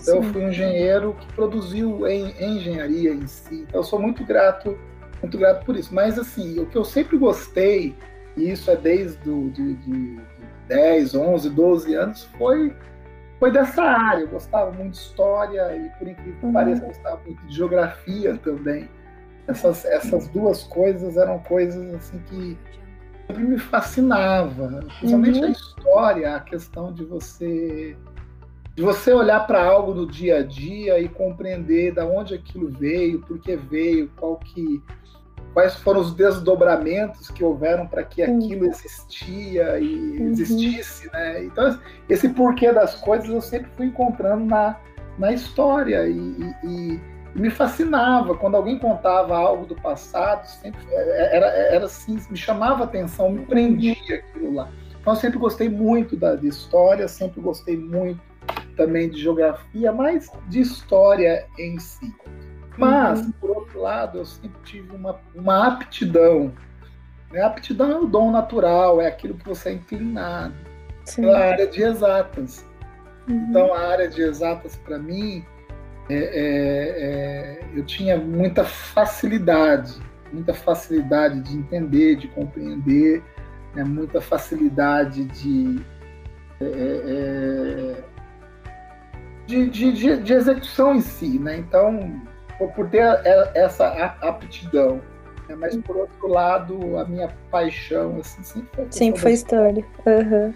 Então, 0.00 0.16
eu 0.16 0.22
fui 0.24 0.44
um 0.44 0.48
engenheiro 0.48 1.14
que 1.14 1.32
produziu 1.34 2.06
em, 2.08 2.30
em, 2.32 2.56
engenharia 2.56 3.12
em 3.12 3.26
si. 3.26 3.60
Então, 3.68 3.80
eu 3.80 3.84
sou 3.84 4.00
muito 4.00 4.24
grato, 4.24 4.76
muito 5.20 5.38
grato 5.38 5.64
por 5.64 5.76
isso. 5.76 5.94
Mas, 5.94 6.18
assim, 6.18 6.58
o 6.58 6.66
que 6.66 6.76
eu 6.76 6.84
sempre 6.84 7.16
gostei, 7.16 7.94
e 8.36 8.50
isso 8.50 8.70
é 8.70 8.76
desde 8.76 9.18
do, 9.18 9.50
de, 9.50 9.74
de, 9.74 10.16
de 10.16 10.20
10, 10.66 11.14
11, 11.14 11.50
12 11.50 11.94
anos, 11.94 12.24
foi, 12.36 12.74
foi 13.38 13.52
dessa 13.52 13.82
área. 13.82 14.22
Eu 14.22 14.28
gostava 14.28 14.72
muito 14.72 14.92
de 14.92 14.98
história 14.98 15.76
e, 15.76 15.88
por 15.90 16.08
incrível 16.08 16.34
que 16.40 16.46
uhum. 16.46 16.52
pareça, 16.52 16.84
gostava 16.84 17.20
muito 17.24 17.46
de 17.46 17.54
geografia 17.54 18.36
também. 18.42 18.88
Essas, 19.46 19.84
essas 19.84 20.26
duas 20.28 20.64
coisas 20.64 21.16
eram 21.16 21.38
coisas, 21.40 21.94
assim, 21.94 22.18
que 22.28 22.58
sempre 23.32 23.44
me 23.44 23.58
fascinava. 23.58 24.84
Principalmente 24.98 25.40
uhum. 25.40 25.46
a 25.46 25.50
história, 25.50 26.36
a 26.36 26.40
questão 26.40 26.92
de 26.92 27.04
você 27.04 27.96
de 28.74 28.82
você 28.82 29.12
olhar 29.12 29.46
para 29.46 29.62
algo 29.62 29.92
do 29.92 30.06
dia 30.06 30.38
a 30.38 30.42
dia 30.42 30.98
e 30.98 31.06
compreender 31.06 31.92
da 31.92 32.06
onde 32.06 32.32
aquilo 32.34 32.70
veio, 32.70 33.20
por 33.20 33.38
que 33.38 33.54
veio, 33.54 34.10
qual 34.16 34.38
que 34.38 34.82
quais 35.52 35.74
foram 35.76 36.00
os 36.00 36.14
desdobramentos 36.14 37.30
que 37.30 37.44
houveram 37.44 37.86
para 37.86 38.02
que 38.02 38.22
aquilo 38.22 38.64
existia 38.64 39.78
e 39.78 40.18
uhum. 40.18 40.28
existisse, 40.28 41.10
né? 41.12 41.44
Então 41.44 41.78
esse 42.08 42.30
porquê 42.30 42.72
das 42.72 42.94
coisas 42.94 43.28
eu 43.28 43.42
sempre 43.42 43.70
fui 43.76 43.86
encontrando 43.86 44.46
na, 44.46 44.80
na 45.18 45.32
história 45.32 46.06
e, 46.08 46.16
e, 46.16 46.54
e 46.64 47.00
me 47.34 47.50
fascinava 47.50 48.34
quando 48.36 48.56
alguém 48.56 48.78
contava 48.78 49.36
algo 49.36 49.66
do 49.66 49.74
passado, 49.76 50.46
sempre 50.46 50.80
era, 50.92 51.46
era 51.46 51.84
assim, 51.86 52.18
me 52.30 52.36
chamava 52.36 52.84
atenção, 52.84 53.30
me 53.30 53.46
prendia 53.46 53.96
aquilo 54.10 54.54
lá. 54.54 54.68
Então 55.00 55.14
eu 55.14 55.18
sempre 55.18 55.38
gostei 55.38 55.68
muito 55.68 56.16
da 56.16 56.36
de 56.36 56.48
história, 56.48 57.08
sempre 57.08 57.40
gostei 57.40 57.76
muito 57.76 58.20
também 58.76 59.10
de 59.10 59.20
geografia, 59.20 59.92
mas 59.92 60.30
de 60.48 60.60
história 60.60 61.46
em 61.58 61.78
si. 61.78 62.14
Mas, 62.76 63.20
uhum. 63.20 63.32
por 63.32 63.50
outro 63.50 63.80
lado, 63.80 64.18
eu 64.18 64.24
sempre 64.24 64.60
tive 64.64 64.94
uma, 64.94 65.20
uma 65.34 65.66
aptidão. 65.68 66.52
Né? 67.30 67.42
A 67.42 67.48
aptidão 67.48 67.90
é 67.90 67.98
o 67.98 68.06
dom 68.06 68.30
natural, 68.30 69.00
é 69.00 69.06
aquilo 69.06 69.34
que 69.34 69.44
você 69.44 69.70
é 69.70 69.72
inclinado. 69.72 70.54
Sim. 71.04 71.22
Pela 71.22 71.38
área 71.38 71.66
de 71.66 71.82
exatas. 71.82 72.66
Uhum. 73.28 73.46
Então, 73.50 73.74
a 73.74 73.80
área 73.88 74.08
de 74.08 74.22
exatas, 74.22 74.76
para 74.76 74.98
mim, 74.98 75.44
é, 76.08 76.14
é, 76.14 76.98
é, 76.98 77.60
eu 77.74 77.84
tinha 77.84 78.16
muita 78.16 78.64
facilidade, 78.64 80.00
muita 80.32 80.52
facilidade 80.52 81.40
de 81.40 81.56
entender, 81.56 82.16
de 82.16 82.28
compreender, 82.28 83.22
né? 83.74 83.84
muita 83.84 84.20
facilidade 84.20 85.24
de 85.26 85.80
é, 86.60 86.64
é, 86.64 88.04
de, 89.46 89.68
de, 89.68 89.92
de, 89.92 90.16
de 90.18 90.32
execução 90.32 90.94
em 90.94 91.00
si, 91.00 91.38
né? 91.38 91.58
Então, 91.58 92.22
por 92.76 92.88
ter 92.88 93.02
essa 93.54 93.88
aptidão. 94.20 95.00
Né? 95.48 95.56
Mas, 95.56 95.76
por 95.76 95.96
outro 95.96 96.28
lado, 96.28 96.98
a 96.98 97.04
minha 97.04 97.28
paixão 97.50 98.18
assim, 98.20 98.42
sempre 98.42 98.68
foi, 98.74 98.86
sempre 98.90 99.20
foi 99.20 99.32
história. 99.32 99.84
Uhum. 100.06 100.54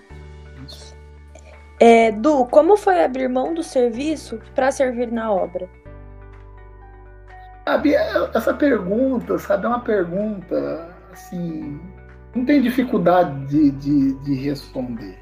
É, 1.78 2.10
du, 2.10 2.46
como 2.46 2.76
foi 2.76 3.04
abrir 3.04 3.28
mão 3.28 3.52
do 3.52 3.62
serviço 3.62 4.40
para 4.54 4.70
servir 4.70 5.10
na 5.12 5.32
obra? 5.32 5.68
Sabe, 7.66 7.94
essa 7.94 8.54
pergunta, 8.54 9.38
sabe, 9.38 9.66
é 9.66 9.68
uma 9.68 9.80
pergunta, 9.80 10.88
assim, 11.12 11.80
não 12.34 12.44
tem 12.44 12.62
dificuldade 12.62 13.46
de, 13.46 13.70
de, 13.72 14.14
de 14.22 14.34
responder. 14.34 15.18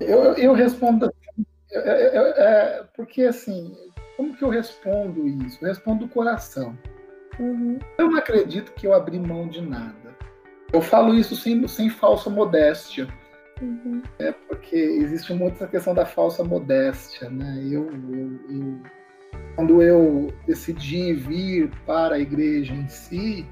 Eu, 0.00 0.34
eu 0.34 0.52
respondo 0.54 1.06
assim, 1.06 1.46
é, 1.72 2.84
porque 2.96 3.24
assim, 3.24 3.76
como 4.16 4.34
que 4.34 4.42
eu 4.42 4.48
respondo 4.48 5.26
isso? 5.26 5.58
Eu 5.62 5.68
respondo 5.68 6.06
do 6.06 6.12
coração. 6.12 6.76
Uhum. 7.38 7.78
Eu 7.98 8.10
não 8.10 8.18
acredito 8.18 8.72
que 8.72 8.86
eu 8.86 8.94
abri 8.94 9.18
mão 9.18 9.46
de 9.46 9.60
nada. 9.60 10.16
Eu 10.72 10.80
falo 10.80 11.14
isso 11.14 11.36
sem, 11.36 11.66
sem 11.68 11.90
falsa 11.90 12.30
modéstia. 12.30 13.06
Uhum. 13.60 14.02
É 14.18 14.32
porque 14.32 14.76
existe 14.76 15.32
muito 15.32 15.54
essa 15.54 15.66
questão 15.66 15.94
da 15.94 16.04
falsa 16.04 16.44
modéstia, 16.44 17.30
né? 17.30 17.58
Eu, 17.62 17.90
eu, 17.90 18.40
eu, 18.50 18.80
quando 19.54 19.82
eu 19.82 20.32
decidi 20.46 21.14
vir 21.14 21.70
para 21.86 22.16
a 22.16 22.18
igreja 22.18 22.74
em 22.74 22.86
si, 22.88 23.46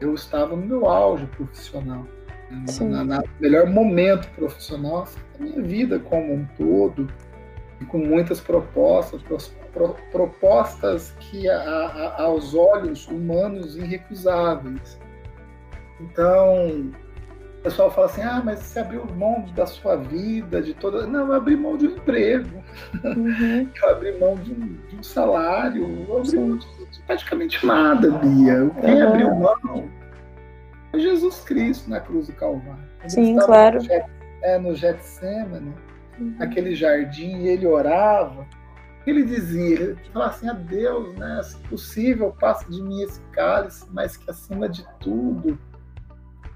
eu 0.00 0.14
estava 0.14 0.54
no 0.54 0.66
meu 0.66 0.86
auge 0.86 1.26
profissional, 1.26 2.06
no 2.50 3.04
né? 3.04 3.22
melhor 3.40 3.70
momento 3.70 4.28
profissional 4.34 5.08
da 5.38 5.44
minha 5.44 5.62
vida 5.62 5.98
como 5.98 6.34
um 6.34 6.46
todo, 6.58 7.08
e 7.80 7.84
com 7.86 7.98
muitas 7.98 8.40
propostas, 8.40 9.22
pro, 9.72 9.96
propostas 10.10 11.12
que 11.18 11.48
a, 11.48 11.58
a, 11.58 12.22
aos 12.22 12.54
olhos 12.54 13.08
humanos 13.08 13.76
irrecusáveis. 13.76 15.00
Então, 16.00 16.92
pessoal 17.62 17.90
fala 17.90 18.06
assim: 18.06 18.22
ah, 18.22 18.42
mas 18.44 18.60
você 18.60 18.80
abriu 18.80 19.04
mão 19.16 19.44
da 19.54 19.66
sua 19.66 19.96
vida, 19.96 20.60
de 20.60 20.74
toda. 20.74 21.06
Não, 21.06 21.28
eu 21.28 21.32
abri 21.32 21.56
mão 21.56 21.76
de 21.76 21.86
um 21.86 21.90
emprego, 21.90 22.62
uhum. 23.04 23.68
eu 23.82 23.90
abri 23.90 24.18
mão 24.18 24.34
de 24.36 24.52
um, 24.52 24.76
de 24.88 24.96
um 24.96 25.02
salário, 25.02 26.06
eu 26.08 26.18
abri 26.18 26.36
mão 26.36 26.56
de, 26.56 26.66
de, 26.66 27.02
praticamente 27.06 27.64
nada, 27.64 28.10
Bia. 28.10 28.70
Quem 28.80 29.02
uhum. 29.02 29.08
abriu 29.08 29.34
mão 29.34 29.88
foi 30.90 31.00
Jesus 31.00 31.40
Cristo 31.40 31.88
na 31.88 32.00
cruz 32.00 32.26
do 32.26 32.34
Calvário. 32.34 32.84
Sim, 33.08 33.36
claro. 33.38 33.78
No, 33.78 33.84
Jet, 33.84 34.06
é, 34.42 34.58
no 34.58 34.74
Getsemane, 34.74 35.74
uhum. 36.18 36.34
naquele 36.38 36.74
jardim, 36.74 37.38
e 37.38 37.48
ele 37.48 37.66
orava 37.66 38.46
ele 39.04 39.24
dizia, 39.24 39.80
ele 39.80 39.96
falava 40.12 40.30
assim, 40.30 40.48
a 40.48 40.52
Deus, 40.52 41.12
né, 41.16 41.40
se 41.42 41.56
possível, 41.68 42.32
passe 42.38 42.70
de 42.70 42.80
mim 42.80 43.02
esse 43.02 43.20
cálice, 43.32 43.84
mas 43.90 44.16
que 44.16 44.30
acima 44.30 44.68
de 44.68 44.86
tudo 45.00 45.58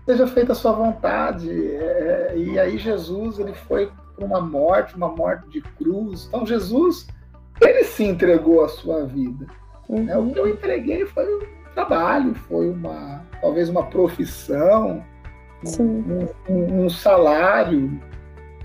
seja 0.06 0.26
feita 0.26 0.52
a 0.52 0.54
sua 0.54 0.72
vontade. 0.72 1.50
É, 1.50 2.34
e 2.36 2.58
aí 2.58 2.78
Jesus, 2.78 3.38
ele 3.38 3.52
foi 3.52 3.90
para 4.14 4.25
uma 4.25 4.40
morte, 4.40 4.96
uma 4.96 5.08
morte 5.08 5.48
de 5.50 5.60
cruz. 5.60 6.26
Então 6.28 6.46
Jesus, 6.46 7.08
ele 7.60 7.84
se 7.84 8.04
entregou 8.04 8.64
a 8.64 8.68
sua 8.68 9.04
vida. 9.04 9.46
Uhum. 9.88 10.04
Né? 10.04 10.16
O 10.16 10.30
que 10.30 10.38
eu 10.38 10.48
entreguei 10.48 11.04
foi 11.04 11.25
um 11.25 11.40
trabalho, 11.75 12.34
foi 12.34 12.70
uma, 12.70 13.22
talvez 13.40 13.68
uma 13.68 13.84
profissão, 13.86 15.04
um, 15.78 16.26
um, 16.48 16.84
um 16.84 16.88
salário, 16.88 18.00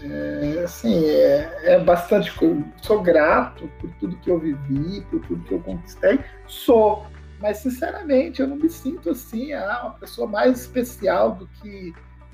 é, 0.04 0.64
assim, 0.64 1.06
é, 1.06 1.74
é 1.74 1.80
bastante. 1.80 2.34
Sou 2.82 3.02
grato 3.02 3.70
por 3.80 3.90
tudo 4.00 4.16
que 4.18 4.32
eu 4.32 4.40
vivi, 4.40 5.02
por 5.10 5.20
tudo 5.22 5.44
que 5.44 5.54
eu 5.54 5.60
conquistei. 5.60 6.20
Sou, 6.48 7.06
mas 7.42 7.58
sinceramente 7.58 8.42
eu 8.42 8.48
não 8.48 8.56
me 8.56 8.70
sinto 8.70 9.10
assim, 9.10 9.54
ah, 9.54 9.82
uma 9.84 9.94
pessoa 9.94 10.28
mais 10.28 10.62
especial 10.62 11.36
do 11.36 11.48
que, 11.48 11.94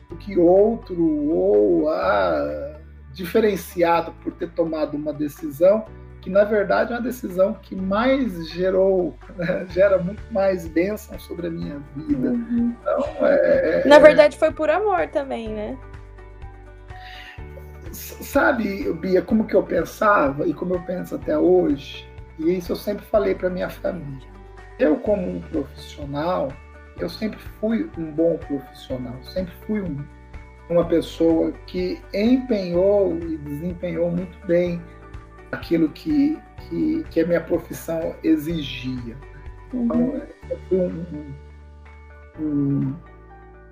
do 0.10 0.16
que 0.18 0.38
outro, 0.38 1.02
ou 1.04 1.90
ah, 1.90 2.80
diferenciado 3.14 4.12
por 4.24 4.34
ter 4.34 4.50
tomado 4.52 4.96
uma 4.96 5.14
decisão 5.14 5.86
que 6.22 6.30
na 6.30 6.44
verdade 6.44 6.92
é 6.92 6.96
uma 6.98 7.02
decisão 7.02 7.54
que 7.54 7.74
mais 7.74 8.50
gerou, 8.50 9.16
né, 9.38 9.66
gera 9.70 9.98
muito 9.98 10.22
mais 10.32 10.68
bênção 10.68 11.18
sobre 11.18 11.48
a 11.48 11.50
minha 11.50 11.80
vida. 11.96 12.30
Uhum. 12.30 12.76
Então, 12.82 13.28
é, 13.28 13.88
na 13.88 13.98
verdade 13.98 14.38
foi 14.38 14.52
por 14.52 14.70
amor 14.70 15.08
também, 15.08 15.48
né? 15.48 15.78
sabe, 17.92 18.92
Bia, 18.94 19.22
como 19.22 19.46
que 19.46 19.56
eu 19.56 19.64
pensava 19.64 20.48
e 20.48 20.54
como 20.54 20.76
eu 20.76 20.82
penso 20.82 21.16
até 21.16 21.38
hoje, 21.38 22.08
e 22.38 22.58
isso 22.58 22.72
eu 22.72 22.76
sempre 22.76 23.06
falei 23.06 23.34
para 23.34 23.50
minha 23.50 23.70
família. 23.70 24.37
Eu, 24.80 24.98
como 24.98 25.38
um 25.38 25.42
profissional, 25.42 26.52
eu 27.00 27.10
sempre 27.10 27.40
fui 27.60 27.90
um 27.98 28.12
bom 28.12 28.38
profissional, 28.38 29.16
sempre 29.24 29.54
fui 29.66 29.82
um, 29.82 30.04
uma 30.70 30.86
pessoa 30.86 31.52
que 31.66 32.02
empenhou 32.14 33.18
e 33.18 33.38
desempenhou 33.38 34.12
muito 34.12 34.38
bem 34.46 34.82
aquilo 35.52 35.90
que, 35.90 36.38
que, 36.58 37.04
que 37.10 37.20
a 37.22 37.26
minha 37.28 37.42
profissão 37.42 38.16
exigia. 38.24 39.18
Então, 39.74 40.00
uhum. 40.00 40.22
eu 40.50 40.60
fui 40.70 40.78
um, 40.80 41.34
um, 42.40 42.96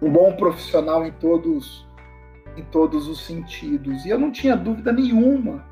um 0.02 0.12
bom 0.12 0.36
profissional 0.36 1.06
em 1.06 1.12
todos 1.12 1.86
em 2.58 2.64
todos 2.64 3.08
os 3.08 3.26
sentidos. 3.26 4.06
E 4.06 4.10
eu 4.10 4.18
não 4.18 4.32
tinha 4.32 4.56
dúvida 4.56 4.92
nenhuma 4.92 5.66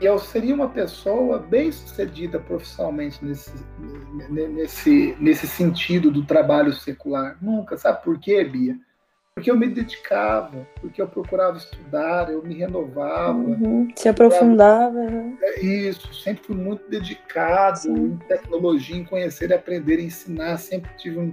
eu 0.00 0.18
seria 0.18 0.54
uma 0.54 0.68
pessoa 0.68 1.38
bem 1.38 1.72
sucedida 1.72 2.38
profissionalmente 2.38 3.24
nesse, 3.24 3.52
nesse, 4.28 5.16
nesse 5.18 5.46
sentido 5.46 6.10
do 6.10 6.24
trabalho 6.24 6.72
secular. 6.72 7.36
Nunca. 7.40 7.76
Sabe 7.76 8.02
por 8.02 8.18
quê, 8.18 8.44
Bia? 8.44 8.76
Porque 9.34 9.52
eu 9.52 9.56
me 9.56 9.68
dedicava, 9.68 10.66
porque 10.80 11.00
eu 11.00 11.06
procurava 11.06 11.56
estudar, 11.56 12.28
eu 12.28 12.42
me 12.42 12.54
renovava. 12.54 13.38
Uhum, 13.38 13.88
se 13.94 14.08
aprofundava. 14.08 14.98
É 15.40 15.60
isso, 15.60 16.12
sempre 16.12 16.42
fui 16.42 16.56
muito 16.56 16.88
dedicado 16.90 17.78
Sim. 17.78 17.94
em 17.94 18.16
tecnologia, 18.26 18.96
em 18.96 19.04
conhecer, 19.04 19.52
aprender, 19.52 20.00
ensinar. 20.00 20.58
Sempre 20.58 20.90
tive 20.96 21.20
um, 21.20 21.30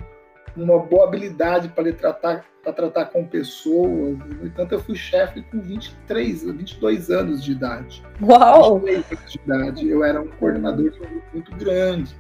uma 0.56 0.80
boa 0.80 1.06
habilidade 1.06 1.70
para 1.70 1.92
tratar 1.94 2.46
para 2.66 2.74
tratar 2.74 3.06
com 3.06 3.24
pessoas. 3.28 4.18
No 4.18 4.48
entanto, 4.48 4.74
eu 4.74 4.80
fui 4.80 4.96
chefe 4.96 5.44
com 5.44 5.62
23, 5.62 6.44
22 6.44 7.12
anos 7.12 7.44
de 7.44 7.52
idade. 7.52 8.04
Uau! 8.20 8.80
22 8.80 9.12
anos 9.12 9.32
de 9.32 9.40
idade. 9.40 9.88
Eu 9.88 10.04
era 10.04 10.20
um 10.20 10.28
coordenador 10.28 10.92
muito 11.32 11.56
grande. 11.58 12.16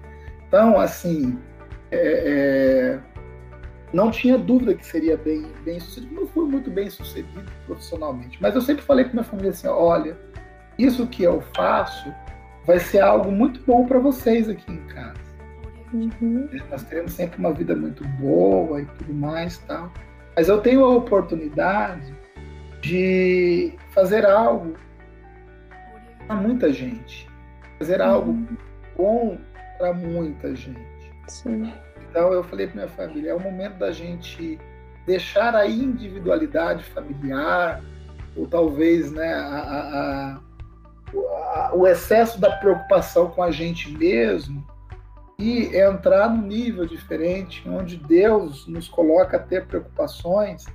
Então, 0.47 0.79
assim, 0.79 1.39
é, 1.91 1.97
é, 1.97 2.99
não 3.91 4.11
tinha 4.11 4.37
dúvida 4.37 4.75
que 4.75 4.85
seria 4.85 5.17
bem, 5.17 5.47
bem 5.63 5.79
sucedido. 5.79 6.13
Não 6.13 6.27
fui 6.27 6.45
muito 6.45 6.69
bem 6.69 6.89
sucedido 6.91 7.51
profissionalmente. 7.65 8.37
Mas 8.39 8.53
eu 8.53 8.61
sempre 8.61 8.83
falei 8.83 9.05
para 9.05 9.13
minha 9.13 9.23
família 9.23 9.49
assim: 9.49 9.67
olha, 9.67 10.15
isso 10.77 11.07
que 11.07 11.23
eu 11.23 11.41
faço 11.55 12.13
vai 12.65 12.79
ser 12.79 12.99
algo 12.99 13.31
muito 13.31 13.61
bom 13.65 13.85
para 13.85 13.97
vocês 13.97 14.47
aqui 14.47 14.71
em 14.71 14.85
casa. 14.87 15.24
Uhum. 15.95 16.49
Nós 16.69 16.83
teremos 16.83 17.13
sempre 17.13 17.39
uma 17.39 17.53
vida 17.53 17.75
muito 17.75 18.05
boa 18.19 18.81
e 18.81 18.85
tudo 18.85 19.13
mais 19.13 19.57
tal. 19.59 19.91
Mas 20.35 20.49
eu 20.49 20.59
tenho 20.59 20.83
a 20.83 20.89
oportunidade 20.89 22.13
de 22.81 23.73
fazer 23.91 24.25
algo 24.25 24.75
para 26.27 26.35
muita 26.35 26.73
gente, 26.73 27.29
fazer 27.79 28.01
uhum. 28.01 28.07
algo 28.07 28.47
bom 28.97 29.37
para 29.77 29.93
muita 29.93 30.53
gente. 30.55 31.13
Sim. 31.27 31.71
Então 32.09 32.33
eu 32.33 32.43
falei 32.43 32.67
para 32.67 32.75
minha 32.75 32.87
família, 32.89 33.31
é 33.31 33.33
o 33.33 33.39
momento 33.39 33.77
da 33.77 33.91
gente 33.91 34.59
deixar 35.05 35.55
a 35.55 35.67
individualidade 35.67 36.83
familiar 36.83 37.81
ou 38.35 38.47
talvez 38.47 39.11
né, 39.11 39.33
a, 39.33 39.47
a, 39.47 40.39
a, 41.13 41.75
o 41.75 41.87
excesso 41.87 42.39
da 42.39 42.51
preocupação 42.57 43.29
com 43.29 43.41
a 43.41 43.51
gente 43.51 43.89
mesmo 43.91 44.65
e 45.37 45.75
entrar 45.75 46.29
num 46.29 46.47
nível 46.47 46.85
diferente, 46.85 47.67
onde 47.67 47.97
Deus 47.97 48.67
nos 48.67 48.87
coloca 48.87 49.37
a 49.37 49.39
ter 49.39 49.65
preocupações 49.65 50.65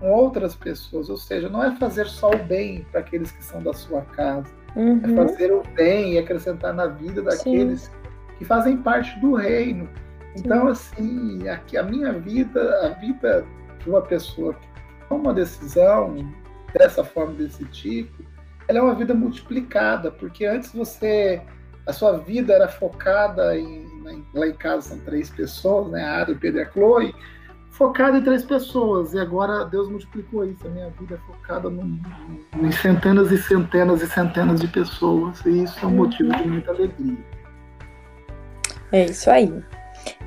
com 0.00 0.10
outras 0.10 0.54
pessoas, 0.54 1.10
ou 1.10 1.16
seja, 1.16 1.48
não 1.48 1.62
é 1.62 1.74
fazer 1.76 2.06
só 2.06 2.30
o 2.30 2.44
bem 2.44 2.86
para 2.90 3.00
aqueles 3.00 3.30
que 3.30 3.44
são 3.44 3.62
da 3.62 3.72
sua 3.72 4.02
casa, 4.02 4.48
é 4.74 4.78
uhum. 4.78 5.00
é 5.02 5.14
fazer 5.14 5.52
o 5.52 5.62
bem 5.74 6.14
e 6.14 6.18
acrescentar 6.18 6.72
na 6.72 6.86
vida 6.86 7.20
daqueles 7.20 7.82
Sim. 7.82 7.90
que 8.38 8.44
fazem 8.44 8.76
parte 8.76 9.18
do 9.20 9.34
reino. 9.34 9.88
Então, 10.36 10.68
assim, 10.68 11.48
aqui 11.48 11.76
a 11.76 11.82
minha 11.82 12.12
vida, 12.12 12.86
a 12.86 12.90
vida 12.90 13.44
de 13.80 13.90
uma 13.90 14.02
pessoa 14.02 14.54
que 14.54 14.68
toma 15.08 15.22
uma 15.22 15.34
decisão 15.34 16.14
dessa 16.72 17.02
forma, 17.02 17.34
desse 17.34 17.64
tipo, 17.66 18.22
ela 18.68 18.78
é 18.78 18.82
uma 18.82 18.94
vida 18.94 19.14
multiplicada, 19.14 20.12
porque 20.12 20.44
antes 20.44 20.72
você 20.72 21.42
a 21.88 21.92
sua 21.92 22.18
vida 22.18 22.52
era 22.52 22.68
focada 22.68 23.58
em 23.58 23.87
lá 24.34 24.46
em 24.46 24.52
casa 24.52 24.90
são 24.90 24.98
três 25.00 25.30
pessoas, 25.30 25.90
né? 25.90 26.02
A 26.04 26.22
Ada, 26.22 26.32
o 26.32 26.38
Pedro 26.38 26.60
e 26.60 26.62
a 26.62 26.70
Chloe. 26.70 27.14
focado 27.70 28.16
em 28.16 28.22
três 28.22 28.44
pessoas. 28.44 29.12
E 29.14 29.18
agora 29.18 29.64
Deus 29.64 29.88
multiplicou 29.88 30.44
isso. 30.44 30.66
A 30.66 30.70
minha 30.70 30.90
vida 30.90 31.14
é 31.14 31.18
focada 31.32 31.70
no, 31.70 31.98
em 32.56 32.72
centenas 32.72 33.30
e 33.30 33.38
centenas 33.38 34.02
e 34.02 34.06
centenas 34.06 34.60
de 34.60 34.68
pessoas. 34.68 35.44
E 35.46 35.64
isso 35.64 35.78
é 35.82 35.86
um 35.86 35.92
motivo 35.92 36.30
de 36.36 36.48
muita 36.48 36.70
alegria. 36.70 37.18
É 38.92 39.04
isso 39.04 39.30
aí. 39.30 39.52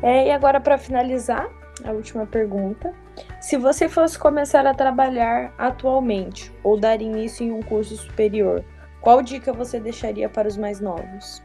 É, 0.01 0.27
e 0.27 0.31
agora, 0.31 0.59
para 0.59 0.77
finalizar, 0.77 1.49
a 1.83 1.91
última 1.91 2.25
pergunta. 2.25 2.93
Se 3.39 3.57
você 3.57 3.89
fosse 3.89 4.17
começar 4.17 4.65
a 4.65 4.73
trabalhar 4.73 5.53
atualmente 5.57 6.51
ou 6.63 6.79
dar 6.79 7.01
início 7.01 7.45
em 7.45 7.51
um 7.51 7.61
curso 7.61 7.95
superior, 7.95 8.63
qual 8.99 9.21
dica 9.21 9.51
você 9.51 9.79
deixaria 9.79 10.29
para 10.29 10.47
os 10.47 10.57
mais 10.57 10.79
novos? 10.79 11.41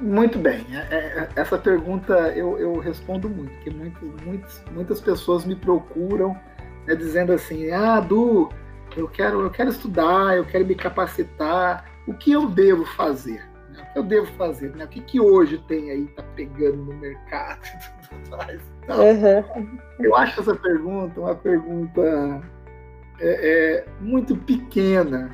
Muito 0.00 0.38
bem. 0.38 0.66
É, 0.70 0.94
é, 0.94 1.28
essa 1.36 1.56
pergunta 1.56 2.14
eu, 2.34 2.58
eu 2.58 2.78
respondo 2.78 3.28
muito, 3.28 3.50
porque 3.54 3.70
muitas, 3.70 4.02
muitas, 4.24 4.64
muitas 4.70 5.00
pessoas 5.00 5.44
me 5.44 5.56
procuram 5.56 6.38
né, 6.86 6.94
dizendo 6.94 7.32
assim: 7.32 7.70
Ah, 7.70 8.00
Du, 8.00 8.50
eu 8.96 9.08
quero, 9.08 9.40
eu 9.40 9.50
quero 9.50 9.70
estudar, 9.70 10.36
eu 10.36 10.44
quero 10.44 10.66
me 10.66 10.74
capacitar, 10.74 11.84
o 12.06 12.12
que 12.12 12.32
eu 12.32 12.48
devo 12.48 12.84
fazer? 12.84 13.42
Né, 13.70 13.82
o 13.82 13.92
que 13.92 13.98
eu 13.98 14.02
devo 14.02 14.26
fazer? 14.34 14.74
Né? 14.76 14.84
O 14.84 14.88
que, 14.88 15.00
que 15.00 15.20
hoje 15.20 15.58
tem 15.66 15.90
aí, 15.90 16.06
tá 16.08 16.22
pegando 16.34 16.76
no 16.76 16.94
mercado 16.94 17.60
e 17.64 18.08
tudo 18.08 18.36
mais? 18.36 18.60
Então, 18.84 19.00
uhum. 19.00 19.78
Eu 19.98 20.14
acho 20.14 20.40
essa 20.40 20.54
pergunta 20.54 21.20
uma 21.20 21.34
pergunta 21.34 22.42
é, 23.18 23.80
é, 23.80 23.86
muito 24.00 24.36
pequena. 24.36 25.30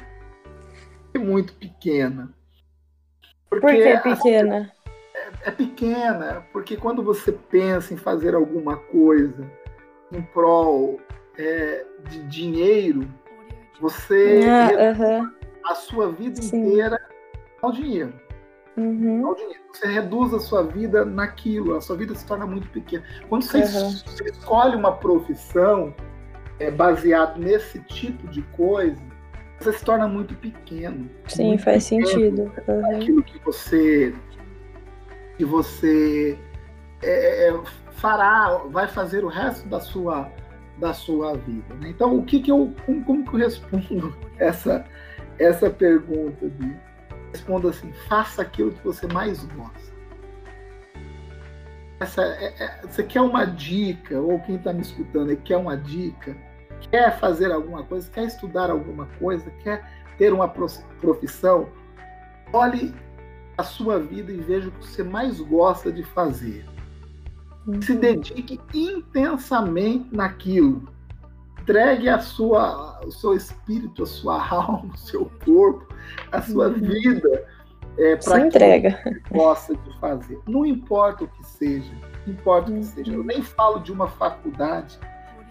Muito 1.14 1.52
pequena 1.54 2.33
porque 3.52 3.66
Por 3.66 3.75
que 3.75 3.82
é 3.82 4.00
pequena? 4.00 4.73
É, 5.14 5.49
é 5.49 5.50
pequena, 5.50 6.47
porque 6.54 6.75
quando 6.76 7.02
você 7.02 7.32
pensa 7.32 7.92
em 7.92 7.99
fazer 7.99 8.35
alguma 8.35 8.76
coisa 8.76 9.44
em 10.11 10.23
prol 10.23 10.99
é, 11.37 11.85
de 12.09 12.23
dinheiro, 12.25 13.06
você 13.78 14.40
ah, 14.49 15.30
a 15.71 15.75
sua 15.75 16.11
vida 16.11 16.40
Sim. 16.40 16.61
inteira 16.61 16.99
ao 17.61 17.73
dinheiro. 17.73 18.14
Uhum. 18.76 19.26
Ao 19.26 19.35
dinheiro. 19.35 19.61
Você 19.71 19.87
reduz 19.87 20.32
a 20.32 20.40
sua 20.40 20.62
vida 20.62 21.04
naquilo, 21.04 21.76
a 21.76 21.80
sua 21.80 21.97
vida 21.97 22.14
se 22.14 22.25
torna 22.26 22.47
muito 22.47 22.68
pequena. 22.71 23.04
Quando 23.28 23.42
você, 23.42 23.59
uhum. 23.59 24.28
escolhe 24.30 24.76
uma 24.76 24.92
profissão 24.92 25.94
é, 26.59 26.71
baseado 26.71 27.38
nesse 27.38 27.80
tipo 27.80 28.26
de 28.28 28.40
coisa, 28.42 29.12
você 29.62 29.73
se 29.73 29.85
torna 29.85 30.09
muito 30.09 30.35
pequeno. 30.35 31.09
Sim, 31.26 31.49
muito 31.49 31.62
faz 31.62 31.88
pequeno. 31.88 32.07
sentido. 32.07 32.52
Uhum. 32.69 32.97
Aquilo 32.97 33.23
que 33.23 33.38
você 33.45 34.14
que 35.37 35.45
você 35.45 36.38
é, 37.02 37.49
é, 37.49 37.62
fará, 37.92 38.62
vai 38.71 38.87
fazer 38.87 39.25
o 39.25 39.28
resto 39.28 39.69
da 39.69 39.81
sua 39.81 40.31
da 40.78 40.92
sua 40.92 41.37
vida. 41.37 41.75
Né? 41.76 41.90
Então, 41.90 42.19
o 42.19 42.25
que 42.25 42.40
que 42.40 42.50
eu 42.50 42.75
como, 42.85 43.04
como, 43.04 43.25
que 43.25 43.35
eu 43.35 43.38
respondo 43.38 44.16
essa 44.38 44.85
essa 45.38 45.71
pergunta? 45.71 46.49
De, 46.49 46.76
respondo 47.33 47.69
assim: 47.69 47.92
faça 48.09 48.42
aquilo 48.42 48.73
que 48.73 48.85
você 48.85 49.07
mais 49.07 49.45
gosta. 49.45 49.92
Essa, 52.00 52.23
é, 52.23 52.64
é, 52.64 52.81
você 52.83 53.04
quer 53.04 53.21
uma 53.21 53.45
dica 53.45 54.21
ou 54.21 54.40
quem 54.40 54.57
está 54.57 54.73
me 54.73 54.83
escutando 54.83 55.37
quer 55.37 55.57
uma 55.57 55.76
dica? 55.76 56.37
Quer 56.89 57.19
fazer 57.19 57.53
alguma 57.53 57.83
coisa, 57.85 58.11
quer 58.11 58.25
estudar 58.25 58.71
alguma 58.71 59.07
coisa, 59.19 59.51
quer 59.62 59.85
ter 60.19 60.33
uma 60.33 60.49
profissão, 60.49 61.69
olhe 62.53 62.95
a 63.57 63.62
sua 63.62 63.99
vida 63.99 64.33
e 64.33 64.39
veja 64.39 64.69
o 64.69 64.73
que 64.73 64.87
você 64.87 65.03
mais 65.03 65.41
gosta 65.41 65.93
de 65.93 66.03
fazer. 66.03 66.65
Se 67.81 67.95
dedique 67.95 68.61
intensamente 68.75 70.09
naquilo. 70.15 70.89
Entregue 71.61 72.09
a 72.09 72.19
sua, 72.19 73.01
o 73.07 73.12
seu 73.12 73.35
espírito, 73.35 74.03
a 74.03 74.07
sua 74.07 74.43
alma, 74.51 74.93
o 74.93 74.97
seu 74.97 75.31
corpo, 75.45 75.87
a 76.33 76.43
sua 76.43 76.69
uhum. 76.69 76.75
vida 76.75 77.47
é, 77.97 78.17
para 78.17 78.47
entrega. 78.47 78.91
que 78.93 79.03
você 79.05 79.21
gosta 79.31 79.76
de 79.76 79.99
fazer. 80.00 80.41
Não 80.47 80.67
importa 80.67 81.25
o 81.25 81.28
que 81.28 81.47
seja, 81.47 81.93
importa 82.26 82.71
o 82.71 82.75
que 82.75 82.85
seja. 82.85 83.13
Eu 83.13 83.23
nem 83.23 83.43
falo 83.43 83.78
de 83.78 83.93
uma 83.93 84.09
faculdade, 84.09 84.99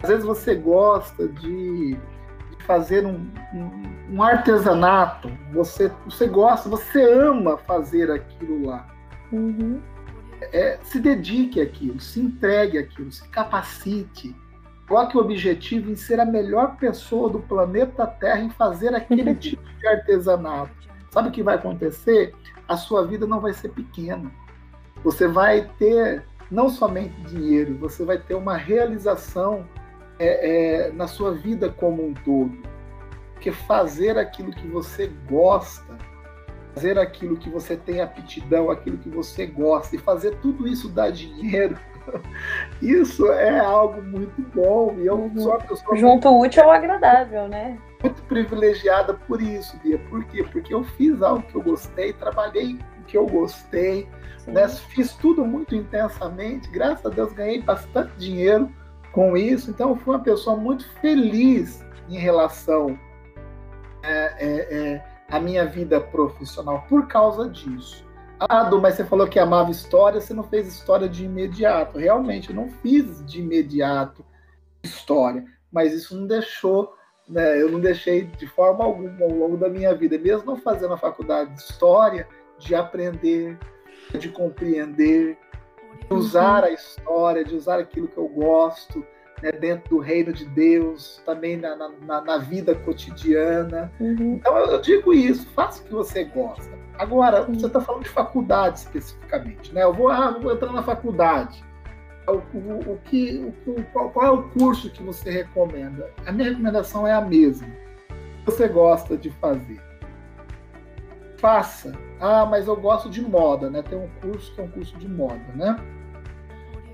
às 0.02 0.08
vezes 0.08 0.24
você 0.24 0.54
gosta 0.54 1.28
de, 1.28 1.94
de 1.94 2.64
fazer 2.66 3.06
um, 3.06 3.30
um, 3.54 4.14
um, 4.16 4.22
artesanato, 4.22 5.30
você, 5.52 5.92
você 6.04 6.26
gosta, 6.26 6.68
você 6.68 7.02
ama 7.02 7.56
fazer 7.58 8.10
aquilo 8.10 8.66
lá. 8.66 8.86
Uhum. 9.30 9.80
É, 10.52 10.78
se 10.82 10.98
dedique 10.98 11.60
àquilo, 11.60 12.00
se 12.00 12.20
entregue 12.20 12.78
àquilo, 12.78 13.12
se 13.12 13.26
capacite. 13.28 14.34
Coloque 14.88 15.16
o 15.16 15.20
objetivo 15.20 15.88
em 15.88 15.94
ser 15.94 16.18
a 16.18 16.26
melhor 16.26 16.76
pessoa 16.76 17.30
do 17.30 17.38
planeta 17.38 18.04
Terra 18.04 18.40
em 18.40 18.50
fazer 18.50 18.92
aquele 18.94 19.34
tipo 19.36 19.62
de 19.78 19.86
artesanato. 19.86 20.72
Sabe 21.10 21.28
o 21.28 21.32
que 21.32 21.44
vai 21.44 21.54
acontecer? 21.54 22.34
A 22.66 22.76
sua 22.76 23.06
vida 23.06 23.24
não 23.24 23.40
vai 23.40 23.52
ser 23.52 23.68
pequena. 23.68 24.32
Você 25.04 25.28
vai 25.28 25.70
ter 25.78 26.24
não 26.50 26.68
somente 26.68 27.14
dinheiro, 27.22 27.78
você 27.78 28.04
vai 28.04 28.18
ter 28.18 28.34
uma 28.34 28.56
realização 28.56 29.64
é, 30.18 30.86
é, 30.86 30.92
na 30.92 31.06
sua 31.06 31.32
vida 31.32 31.68
como 31.68 32.06
um 32.06 32.14
todo. 32.14 32.52
Porque 33.34 33.50
fazer 33.50 34.18
aquilo 34.18 34.52
que 34.52 34.66
você 34.68 35.10
gosta, 35.28 35.96
fazer 36.74 36.98
aquilo 36.98 37.36
que 37.36 37.50
você 37.50 37.76
tem 37.76 38.00
aptidão, 38.00 38.70
aquilo 38.70 38.98
que 38.98 39.08
você 39.08 39.46
gosta, 39.46 39.96
e 39.96 39.98
fazer 39.98 40.36
tudo 40.36 40.66
isso 40.66 40.88
dar 40.88 41.10
dinheiro, 41.10 41.76
isso 42.80 43.30
é 43.32 43.58
algo 43.58 44.00
muito 44.02 44.40
bom. 44.54 44.94
E 44.98 45.06
eu 45.06 45.16
uhum. 45.16 45.38
sou 45.38 45.52
uma 45.52 45.58
pessoa. 45.58 45.96
Junto 45.96 46.30
muito, 46.30 46.46
útil 46.46 46.62
ao 46.62 46.70
agradável, 46.70 47.48
né? 47.48 47.78
Muito 48.02 48.22
privilegiada 48.24 49.14
por 49.14 49.42
isso, 49.42 49.76
Bia. 49.78 49.98
Por 49.98 50.24
quê? 50.24 50.44
Porque 50.44 50.72
eu 50.72 50.84
fiz 50.84 51.20
algo 51.22 51.42
que 51.42 51.54
eu 51.54 51.62
gostei, 51.62 52.12
trabalhei 52.12 52.78
o 53.00 53.04
que 53.04 53.16
eu 53.16 53.26
gostei, 53.26 54.08
né? 54.46 54.68
fiz 54.68 55.14
tudo 55.14 55.44
muito 55.44 55.74
intensamente. 55.74 56.70
Graças 56.70 57.06
a 57.06 57.08
Deus 57.08 57.32
ganhei 57.32 57.60
bastante 57.60 58.12
dinheiro 58.16 58.70
com 59.12 59.36
isso. 59.36 59.70
Então, 59.70 59.96
fui 59.96 60.14
uma 60.14 60.22
pessoa 60.22 60.56
muito 60.56 60.88
feliz 61.00 61.84
em 62.08 62.18
relação 62.18 62.98
é, 64.02 64.34
é, 64.38 64.76
é, 64.76 65.04
à 65.30 65.38
minha 65.38 65.64
vida 65.64 66.00
profissional 66.00 66.84
por 66.88 67.06
causa 67.06 67.48
disso. 67.48 68.04
Ah, 68.40 68.64
Du, 68.64 68.80
mas 68.80 68.96
você 68.96 69.04
falou 69.04 69.28
que 69.28 69.38
amava 69.38 69.70
história, 69.70 70.20
você 70.20 70.34
não 70.34 70.42
fez 70.42 70.66
história 70.66 71.08
de 71.08 71.24
imediato. 71.24 71.98
Realmente, 71.98 72.50
eu 72.50 72.56
não 72.56 72.68
fiz 72.68 73.24
de 73.24 73.40
imediato 73.40 74.24
história, 74.82 75.44
mas 75.70 75.92
isso 75.92 76.16
não 76.16 76.26
deixou, 76.26 76.92
né, 77.28 77.60
eu 77.62 77.70
não 77.70 77.78
deixei 77.78 78.24
de 78.24 78.48
forma 78.48 78.84
alguma 78.84 79.22
ao 79.22 79.30
longo 79.30 79.56
da 79.56 79.68
minha 79.68 79.94
vida, 79.94 80.18
mesmo 80.18 80.44
não 80.44 80.56
fazendo 80.56 80.94
a 80.94 80.98
faculdade 80.98 81.54
de 81.54 81.60
história, 81.60 82.26
de 82.58 82.74
aprender, 82.74 83.56
de 84.18 84.28
compreender, 84.28 85.38
de 86.08 86.14
usar 86.14 86.64
a 86.64 86.70
história, 86.70 87.44
de 87.44 87.54
usar 87.54 87.78
aquilo 87.78 88.08
que 88.08 88.18
eu 88.18 88.28
gosto, 88.28 89.04
né, 89.42 89.52
dentro 89.52 89.90
do 89.90 89.98
reino 89.98 90.32
de 90.32 90.44
Deus, 90.44 91.20
também 91.26 91.56
na, 91.56 91.76
na, 91.76 92.20
na 92.20 92.38
vida 92.38 92.74
cotidiana. 92.74 93.92
Uhum. 93.98 94.36
Então 94.36 94.56
eu, 94.56 94.66
eu, 94.66 94.80
digo 94.80 95.12
isso, 95.12 95.46
faça 95.50 95.82
o 95.82 95.86
que 95.86 95.92
você 95.92 96.24
gosta. 96.24 96.70
Agora, 96.98 97.42
uhum. 97.42 97.54
você 97.54 97.66
está 97.66 97.80
falando 97.80 98.04
de 98.04 98.10
faculdade 98.10 98.78
especificamente, 98.78 99.74
né? 99.74 99.82
Eu 99.82 99.92
vou, 99.92 100.08
ah, 100.08 100.38
vou 100.40 100.52
entrar 100.52 100.72
na 100.72 100.82
faculdade. 100.82 101.62
O, 102.28 102.34
o, 102.56 102.92
o 102.92 102.98
que, 103.04 103.52
o, 103.66 103.82
qual, 103.92 104.10
qual, 104.10 104.26
é 104.26 104.30
o 104.30 104.42
curso 104.50 104.90
que 104.90 105.02
você 105.02 105.28
recomenda? 105.28 106.10
A 106.24 106.30
minha 106.30 106.50
recomendação 106.50 107.06
é 107.06 107.12
a 107.12 107.20
mesma. 107.20 107.68
Você 108.44 108.68
gosta 108.68 109.16
de 109.16 109.30
fazer. 109.30 109.80
Faça. 111.42 111.92
Ah, 112.20 112.46
mas 112.46 112.68
eu 112.68 112.76
gosto 112.76 113.10
de 113.10 113.20
moda, 113.20 113.68
né? 113.68 113.82
Tem 113.82 113.98
um 113.98 114.08
curso 114.20 114.54
que 114.54 114.60
é 114.60 114.64
um 114.64 114.70
curso 114.70 114.96
de 114.96 115.08
moda, 115.08 115.42
né? 115.56 115.76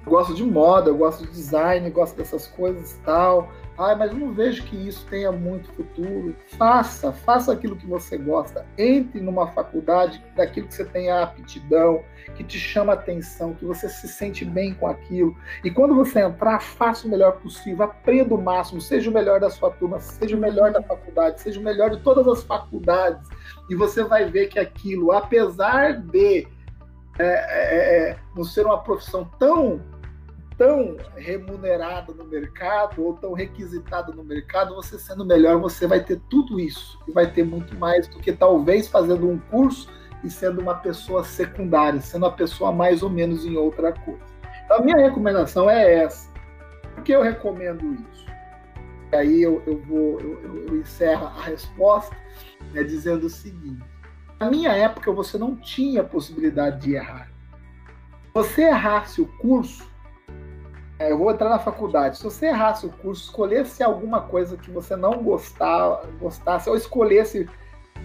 Eu 0.06 0.10
gosto 0.10 0.34
de 0.34 0.42
moda, 0.42 0.88
eu 0.88 0.96
gosto 0.96 1.26
de 1.26 1.30
design, 1.30 1.90
gosto 1.90 2.16
dessas 2.16 2.46
coisas 2.46 2.92
e 2.92 3.00
tal. 3.00 3.50
Ah, 3.78 3.94
mas 3.94 4.12
não 4.12 4.32
vejo 4.32 4.64
que 4.64 4.76
isso 4.76 5.06
tenha 5.08 5.30
muito 5.30 5.72
futuro. 5.72 6.34
Faça, 6.58 7.12
faça 7.12 7.52
aquilo 7.52 7.76
que 7.76 7.86
você 7.86 8.18
gosta. 8.18 8.66
Entre 8.76 9.20
numa 9.20 9.46
faculdade 9.52 10.20
daquilo 10.34 10.66
que 10.66 10.74
você 10.74 10.84
tem 10.84 11.10
a 11.10 11.22
aptidão, 11.22 12.02
que 12.34 12.42
te 12.42 12.58
chama 12.58 12.94
atenção, 12.94 13.54
que 13.54 13.64
você 13.64 13.88
se 13.88 14.08
sente 14.08 14.44
bem 14.44 14.74
com 14.74 14.88
aquilo. 14.88 15.36
E 15.62 15.70
quando 15.70 15.94
você 15.94 16.20
entrar, 16.20 16.60
faça 16.60 17.06
o 17.06 17.10
melhor 17.10 17.38
possível, 17.40 17.84
aprenda 17.84 18.34
o 18.34 18.42
máximo, 18.42 18.80
seja 18.80 19.08
o 19.08 19.14
melhor 19.14 19.38
da 19.38 19.48
sua 19.48 19.70
turma, 19.70 20.00
seja 20.00 20.36
o 20.36 20.40
melhor 20.40 20.72
da 20.72 20.82
faculdade, 20.82 21.40
seja 21.40 21.60
o 21.60 21.62
melhor 21.62 21.90
de 21.90 22.02
todas 22.02 22.26
as 22.26 22.42
faculdades. 22.42 23.28
E 23.70 23.76
você 23.76 24.02
vai 24.02 24.28
ver 24.28 24.48
que 24.48 24.58
aquilo, 24.58 25.12
apesar 25.12 26.00
de 26.00 26.48
é, 27.18 27.24
é, 27.24 28.10
é, 28.10 28.16
não 28.34 28.42
ser 28.42 28.66
uma 28.66 28.80
profissão 28.80 29.24
tão 29.38 29.80
tão 30.58 30.96
remunerada 31.16 32.12
no 32.12 32.24
mercado 32.24 33.02
ou 33.02 33.14
tão 33.14 33.32
requisitada 33.32 34.12
no 34.12 34.24
mercado, 34.24 34.74
você 34.74 34.98
sendo 34.98 35.24
melhor, 35.24 35.58
você 35.60 35.86
vai 35.86 36.02
ter 36.02 36.20
tudo 36.28 36.58
isso 36.58 36.98
e 37.06 37.12
vai 37.12 37.30
ter 37.30 37.44
muito 37.44 37.78
mais 37.78 38.08
do 38.08 38.18
que 38.18 38.32
talvez 38.32 38.88
fazendo 38.88 39.30
um 39.30 39.38
curso 39.38 39.88
e 40.24 40.28
sendo 40.28 40.60
uma 40.60 40.74
pessoa 40.74 41.22
secundária, 41.22 42.00
sendo 42.00 42.24
uma 42.24 42.32
pessoa 42.32 42.72
mais 42.72 43.04
ou 43.04 43.08
menos 43.08 43.46
em 43.46 43.56
outra 43.56 43.92
coisa. 43.92 44.20
Então, 44.64 44.78
a 44.78 44.82
minha 44.82 44.98
recomendação 44.98 45.70
é 45.70 46.02
essa. 46.02 46.28
Por 46.94 47.04
que 47.04 47.12
eu 47.12 47.22
recomendo 47.22 47.94
isso? 47.94 48.26
E 49.12 49.16
aí 49.16 49.42
eu, 49.42 49.62
eu 49.64 49.78
vou 49.78 50.20
eu, 50.20 50.66
eu 50.66 50.80
encerro 50.80 51.28
a 51.28 51.42
resposta 51.44 52.14
né, 52.72 52.82
dizendo 52.82 53.26
o 53.26 53.30
seguinte: 53.30 53.82
na 54.40 54.50
minha 54.50 54.72
época 54.72 55.12
você 55.12 55.38
não 55.38 55.54
tinha 55.54 56.02
possibilidade 56.02 56.80
de 56.80 56.94
errar. 56.94 57.30
Se 58.26 58.34
você 58.34 58.62
errasse 58.62 59.20
o 59.20 59.26
curso, 59.38 59.88
é, 60.98 61.12
eu 61.12 61.18
vou 61.18 61.30
entrar 61.30 61.48
na 61.48 61.58
faculdade. 61.58 62.18
Se 62.18 62.24
você 62.24 62.46
errasse 62.46 62.86
o 62.86 62.90
curso, 62.90 63.24
escolhesse 63.24 63.82
alguma 63.82 64.20
coisa 64.20 64.56
que 64.56 64.70
você 64.70 64.96
não 64.96 65.22
gostava, 65.22 66.02
gostasse, 66.20 66.68
ou 66.68 66.76
escolhesse 66.76 67.48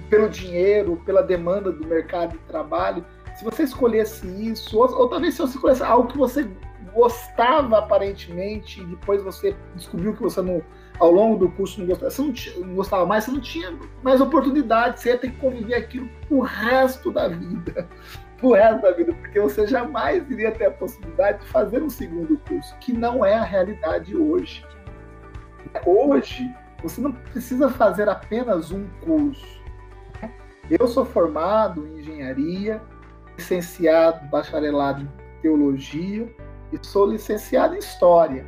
pelo 0.10 0.29
dinheiro, 0.29 1.01
pela 1.06 1.23
demanda 1.23 1.71
do 1.71 1.88
mercado 1.88 2.34
de 2.34 2.43
trabalho, 2.45 3.03
se 3.36 3.43
você 3.43 3.63
escolhesse 3.63 4.27
isso, 4.27 4.77
ou, 4.77 4.91
ou 4.93 5.10
talvez 5.10 5.34
se 5.34 5.41
você 5.41 5.56
escolhesse 5.56 5.84
algo 5.84 6.08
que 6.08 6.17
você 6.17 6.47
gostava 6.93 7.79
aparentemente, 7.79 8.82
e 8.82 8.86
depois 8.86 9.23
você 9.23 9.56
descobriu 9.75 10.13
que 10.13 10.21
você 10.21 10.41
não, 10.43 10.62
ao 10.99 11.12
longo 11.12 11.38
do 11.38 11.49
curso 11.49 11.79
não 11.79 11.88
gostava, 11.88 12.12
você 12.12 12.21
não, 12.21 12.32
tinha, 12.32 12.60
não 12.60 12.75
gostava 12.75 13.06
mais, 13.08 13.23
você 13.23 13.32
não 13.32 13.41
tinha 13.41 13.75
mais 14.03 14.21
oportunidade, 14.21 14.99
você 14.99 15.10
ia 15.10 15.17
ter 15.17 15.32
que 15.32 15.38
conviver 15.38 15.73
aquilo 15.73 16.08
o 16.29 16.41
resto 16.41 17.12
da 17.12 17.27
vida 17.27 17.89
pro 18.43 18.51
resto 18.51 18.82
da 18.82 18.91
vida, 18.91 19.13
porque 19.13 19.39
você 19.39 19.65
jamais 19.65 20.29
iria 20.29 20.51
ter 20.51 20.65
a 20.65 20.71
possibilidade 20.71 21.39
de 21.39 21.47
fazer 21.47 21.82
um 21.82 21.89
segundo 21.89 22.38
curso, 22.39 22.75
que 22.79 22.91
não 22.91 23.23
é 23.23 23.36
a 23.36 23.43
realidade 23.43 24.17
hoje. 24.17 24.65
Hoje, 25.86 26.53
você 26.84 26.99
não 26.99 27.13
precisa 27.13 27.69
fazer 27.69 28.10
apenas 28.10 28.69
um 28.69 28.86
curso. 29.06 29.63
Eu 30.69 30.88
sou 30.89 31.06
formado 31.06 31.88
em 31.88 31.99
engenharia, 31.99 32.82
licenciado, 33.38 34.27
bacharelado 34.27 35.01
em 35.01 35.41
teologia 35.41 36.29
e 36.73 36.86
sou 36.86 37.10
licenciado 37.10 37.75
em 37.75 37.79
história. 37.79 38.45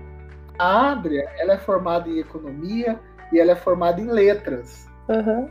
A 0.59 0.91
Adria, 0.91 1.29
ela 1.37 1.53
é 1.53 1.57
formada 1.57 2.09
em 2.09 2.19
economia 2.19 2.99
e 3.31 3.39
ela 3.39 3.53
é 3.53 3.55
formada 3.55 4.01
em 4.01 4.07
letras. 4.07 4.89
Uhum. 5.07 5.49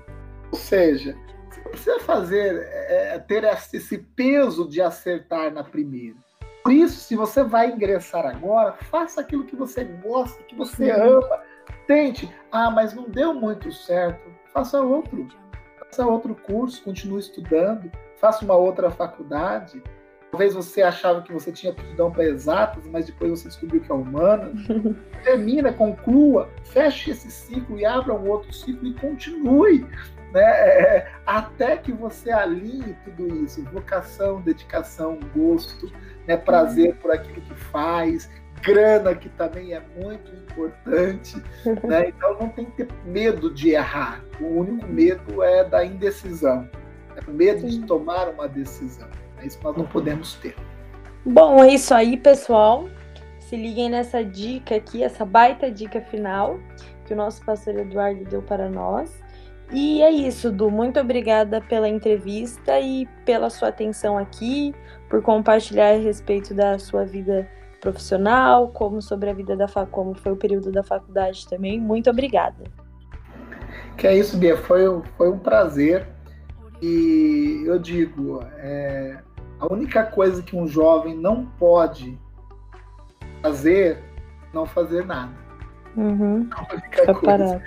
Ou 0.52 0.58
seja, 0.58 1.16
precisa 1.60 2.00
fazer, 2.00 2.66
é, 2.70 3.14
é, 3.14 3.18
ter 3.18 3.44
esse 3.44 3.98
peso 3.98 4.68
de 4.68 4.80
acertar 4.80 5.52
na 5.52 5.62
primeira. 5.64 6.16
Por 6.62 6.72
isso, 6.72 7.00
se 7.00 7.14
você 7.14 7.44
vai 7.44 7.70
ingressar 7.70 8.24
agora, 8.26 8.72
faça 8.72 9.20
aquilo 9.20 9.44
que 9.44 9.54
você 9.54 9.84
gosta, 9.84 10.42
que 10.44 10.54
você 10.54 10.90
ama. 10.90 11.42
Tente. 11.86 12.32
Ah, 12.50 12.70
mas 12.70 12.94
não 12.94 13.08
deu 13.08 13.34
muito 13.34 13.70
certo. 13.70 14.30
Faça 14.52 14.80
outro. 14.80 15.28
Faça 15.78 16.06
outro 16.06 16.34
curso, 16.34 16.82
continue 16.82 17.20
estudando, 17.20 17.92
faça 18.16 18.44
uma 18.44 18.56
outra 18.56 18.90
faculdade. 18.90 19.82
Talvez 20.30 20.54
você 20.54 20.82
achava 20.82 21.22
que 21.22 21.32
você 21.32 21.52
tinha 21.52 21.70
aptidão 21.70 22.10
para 22.10 22.24
exatas, 22.24 22.86
mas 22.86 23.06
depois 23.06 23.30
você 23.30 23.48
descobriu 23.48 23.82
que 23.82 23.92
é 23.92 23.94
humana. 23.94 24.50
Termina, 25.22 25.72
conclua, 25.72 26.48
feche 26.64 27.10
esse 27.10 27.30
ciclo 27.30 27.78
e 27.78 27.84
abra 27.84 28.14
um 28.14 28.28
outro 28.28 28.52
ciclo 28.52 28.88
e 28.88 28.94
continue 28.94 29.86
né? 30.34 30.42
É, 30.42 31.12
até 31.26 31.76
que 31.76 31.92
você 31.92 32.30
alinhe 32.30 32.96
tudo 33.04 33.44
isso, 33.44 33.64
vocação, 33.64 34.40
dedicação, 34.40 35.18
gosto, 35.34 35.90
né? 36.26 36.36
prazer 36.36 36.96
por 36.96 37.10
aquilo 37.10 37.40
que 37.40 37.54
faz, 37.54 38.28
grana 38.62 39.14
que 39.14 39.28
também 39.30 39.74
é 39.74 39.82
muito 39.96 40.30
importante, 40.34 41.36
né? 41.84 42.08
Então 42.08 42.38
não 42.38 42.48
tem 42.48 42.64
que 42.66 42.84
ter 42.84 42.88
medo 43.04 43.52
de 43.52 43.70
errar. 43.70 44.24
O 44.40 44.46
único 44.60 44.86
medo 44.86 45.42
é 45.42 45.64
da 45.64 45.84
indecisão, 45.84 46.68
é 47.16 47.30
o 47.30 47.32
medo 47.32 47.68
de 47.68 47.80
tomar 47.86 48.28
uma 48.28 48.48
decisão. 48.48 49.08
É 49.38 49.46
isso 49.46 49.58
que 49.58 49.64
nós 49.64 49.76
não 49.76 49.86
podemos 49.86 50.34
ter. 50.34 50.56
Bom, 51.24 51.62
é 51.62 51.74
isso 51.74 51.94
aí, 51.94 52.16
pessoal. 52.16 52.88
Se 53.40 53.56
liguem 53.56 53.90
nessa 53.90 54.24
dica 54.24 54.74
aqui, 54.74 55.02
essa 55.02 55.24
baita 55.24 55.70
dica 55.70 56.00
final 56.00 56.58
que 57.04 57.12
o 57.12 57.16
nosso 57.16 57.44
pastor 57.44 57.76
Eduardo 57.76 58.24
deu 58.24 58.42
para 58.42 58.68
nós. 58.68 59.23
E 59.72 60.02
é 60.02 60.10
isso, 60.10 60.50
Du. 60.50 60.70
Muito 60.70 61.00
obrigada 61.00 61.60
pela 61.60 61.88
entrevista 61.88 62.78
e 62.80 63.06
pela 63.24 63.50
sua 63.50 63.68
atenção 63.68 64.18
aqui, 64.18 64.74
por 65.08 65.22
compartilhar 65.22 65.94
a 65.94 65.98
respeito 65.98 66.54
da 66.54 66.78
sua 66.78 67.04
vida 67.04 67.48
profissional, 67.80 68.68
como 68.68 69.02
sobre 69.02 69.30
a 69.30 69.34
vida 69.34 69.56
da 69.56 69.66
como 69.86 70.14
foi 70.14 70.32
o 70.32 70.36
período 70.36 70.72
da 70.72 70.82
faculdade 70.82 71.46
também. 71.48 71.80
Muito 71.80 72.08
obrigada. 72.08 72.64
Que 73.96 74.06
é 74.06 74.16
isso, 74.16 74.36
Bia. 74.36 74.56
Foi, 74.56 75.02
foi 75.16 75.30
um 75.30 75.38
prazer. 75.38 76.06
E 76.80 77.62
eu 77.66 77.78
digo, 77.78 78.40
é, 78.58 79.18
a 79.60 79.72
única 79.72 80.02
coisa 80.04 80.42
que 80.42 80.56
um 80.56 80.66
jovem 80.66 81.16
não 81.16 81.46
pode 81.58 82.18
fazer, 83.42 84.02
não 84.52 84.66
fazer 84.66 85.06
nada. 85.06 85.32
Uhum. 85.96 86.48
A 86.50 86.74
única 86.74 87.14
coisa. 87.14 87.20
Parado. 87.22 87.62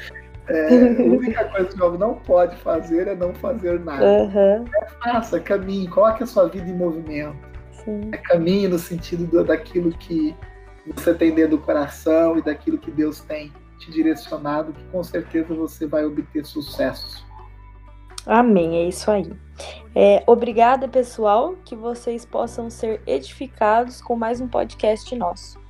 É, 0.49 0.67
a 1.01 1.03
única 1.03 1.45
coisa 1.45 1.67
que 1.69 1.75
o 1.75 1.77
jovem 1.77 1.99
não 1.99 2.15
pode 2.15 2.55
fazer 2.57 3.07
é 3.07 3.15
não 3.15 3.33
fazer 3.35 3.79
nada. 3.79 4.03
Uhum. 4.03 4.65
É, 4.81 4.87
faça, 5.03 5.39
caminhe, 5.39 5.87
coloque 5.87 6.23
a 6.23 6.27
sua 6.27 6.47
vida 6.47 6.69
em 6.69 6.75
movimento. 6.75 7.37
Sim. 7.71 8.09
É, 8.11 8.17
caminhe 8.17 8.67
no 8.67 8.79
sentido 8.79 9.25
do, 9.27 9.43
daquilo 9.43 9.91
que 9.91 10.35
você 10.95 11.13
tem 11.13 11.33
dentro 11.33 11.57
do 11.57 11.63
coração 11.63 12.37
e 12.37 12.41
daquilo 12.41 12.77
que 12.77 12.91
Deus 12.91 13.19
tem 13.21 13.51
te 13.77 13.91
direcionado, 13.91 14.73
que 14.73 14.83
com 14.85 15.03
certeza 15.03 15.53
você 15.53 15.85
vai 15.85 16.05
obter 16.05 16.45
sucesso. 16.45 17.25
Amém, 18.25 18.77
é 18.77 18.87
isso 18.87 19.09
aí. 19.09 19.31
É, 19.95 20.23
obrigada, 20.27 20.87
pessoal, 20.87 21.55
que 21.63 21.75
vocês 21.75 22.25
possam 22.25 22.69
ser 22.69 23.01
edificados 23.07 24.01
com 24.01 24.15
mais 24.15 24.41
um 24.41 24.47
podcast 24.47 25.15
nosso. 25.15 25.66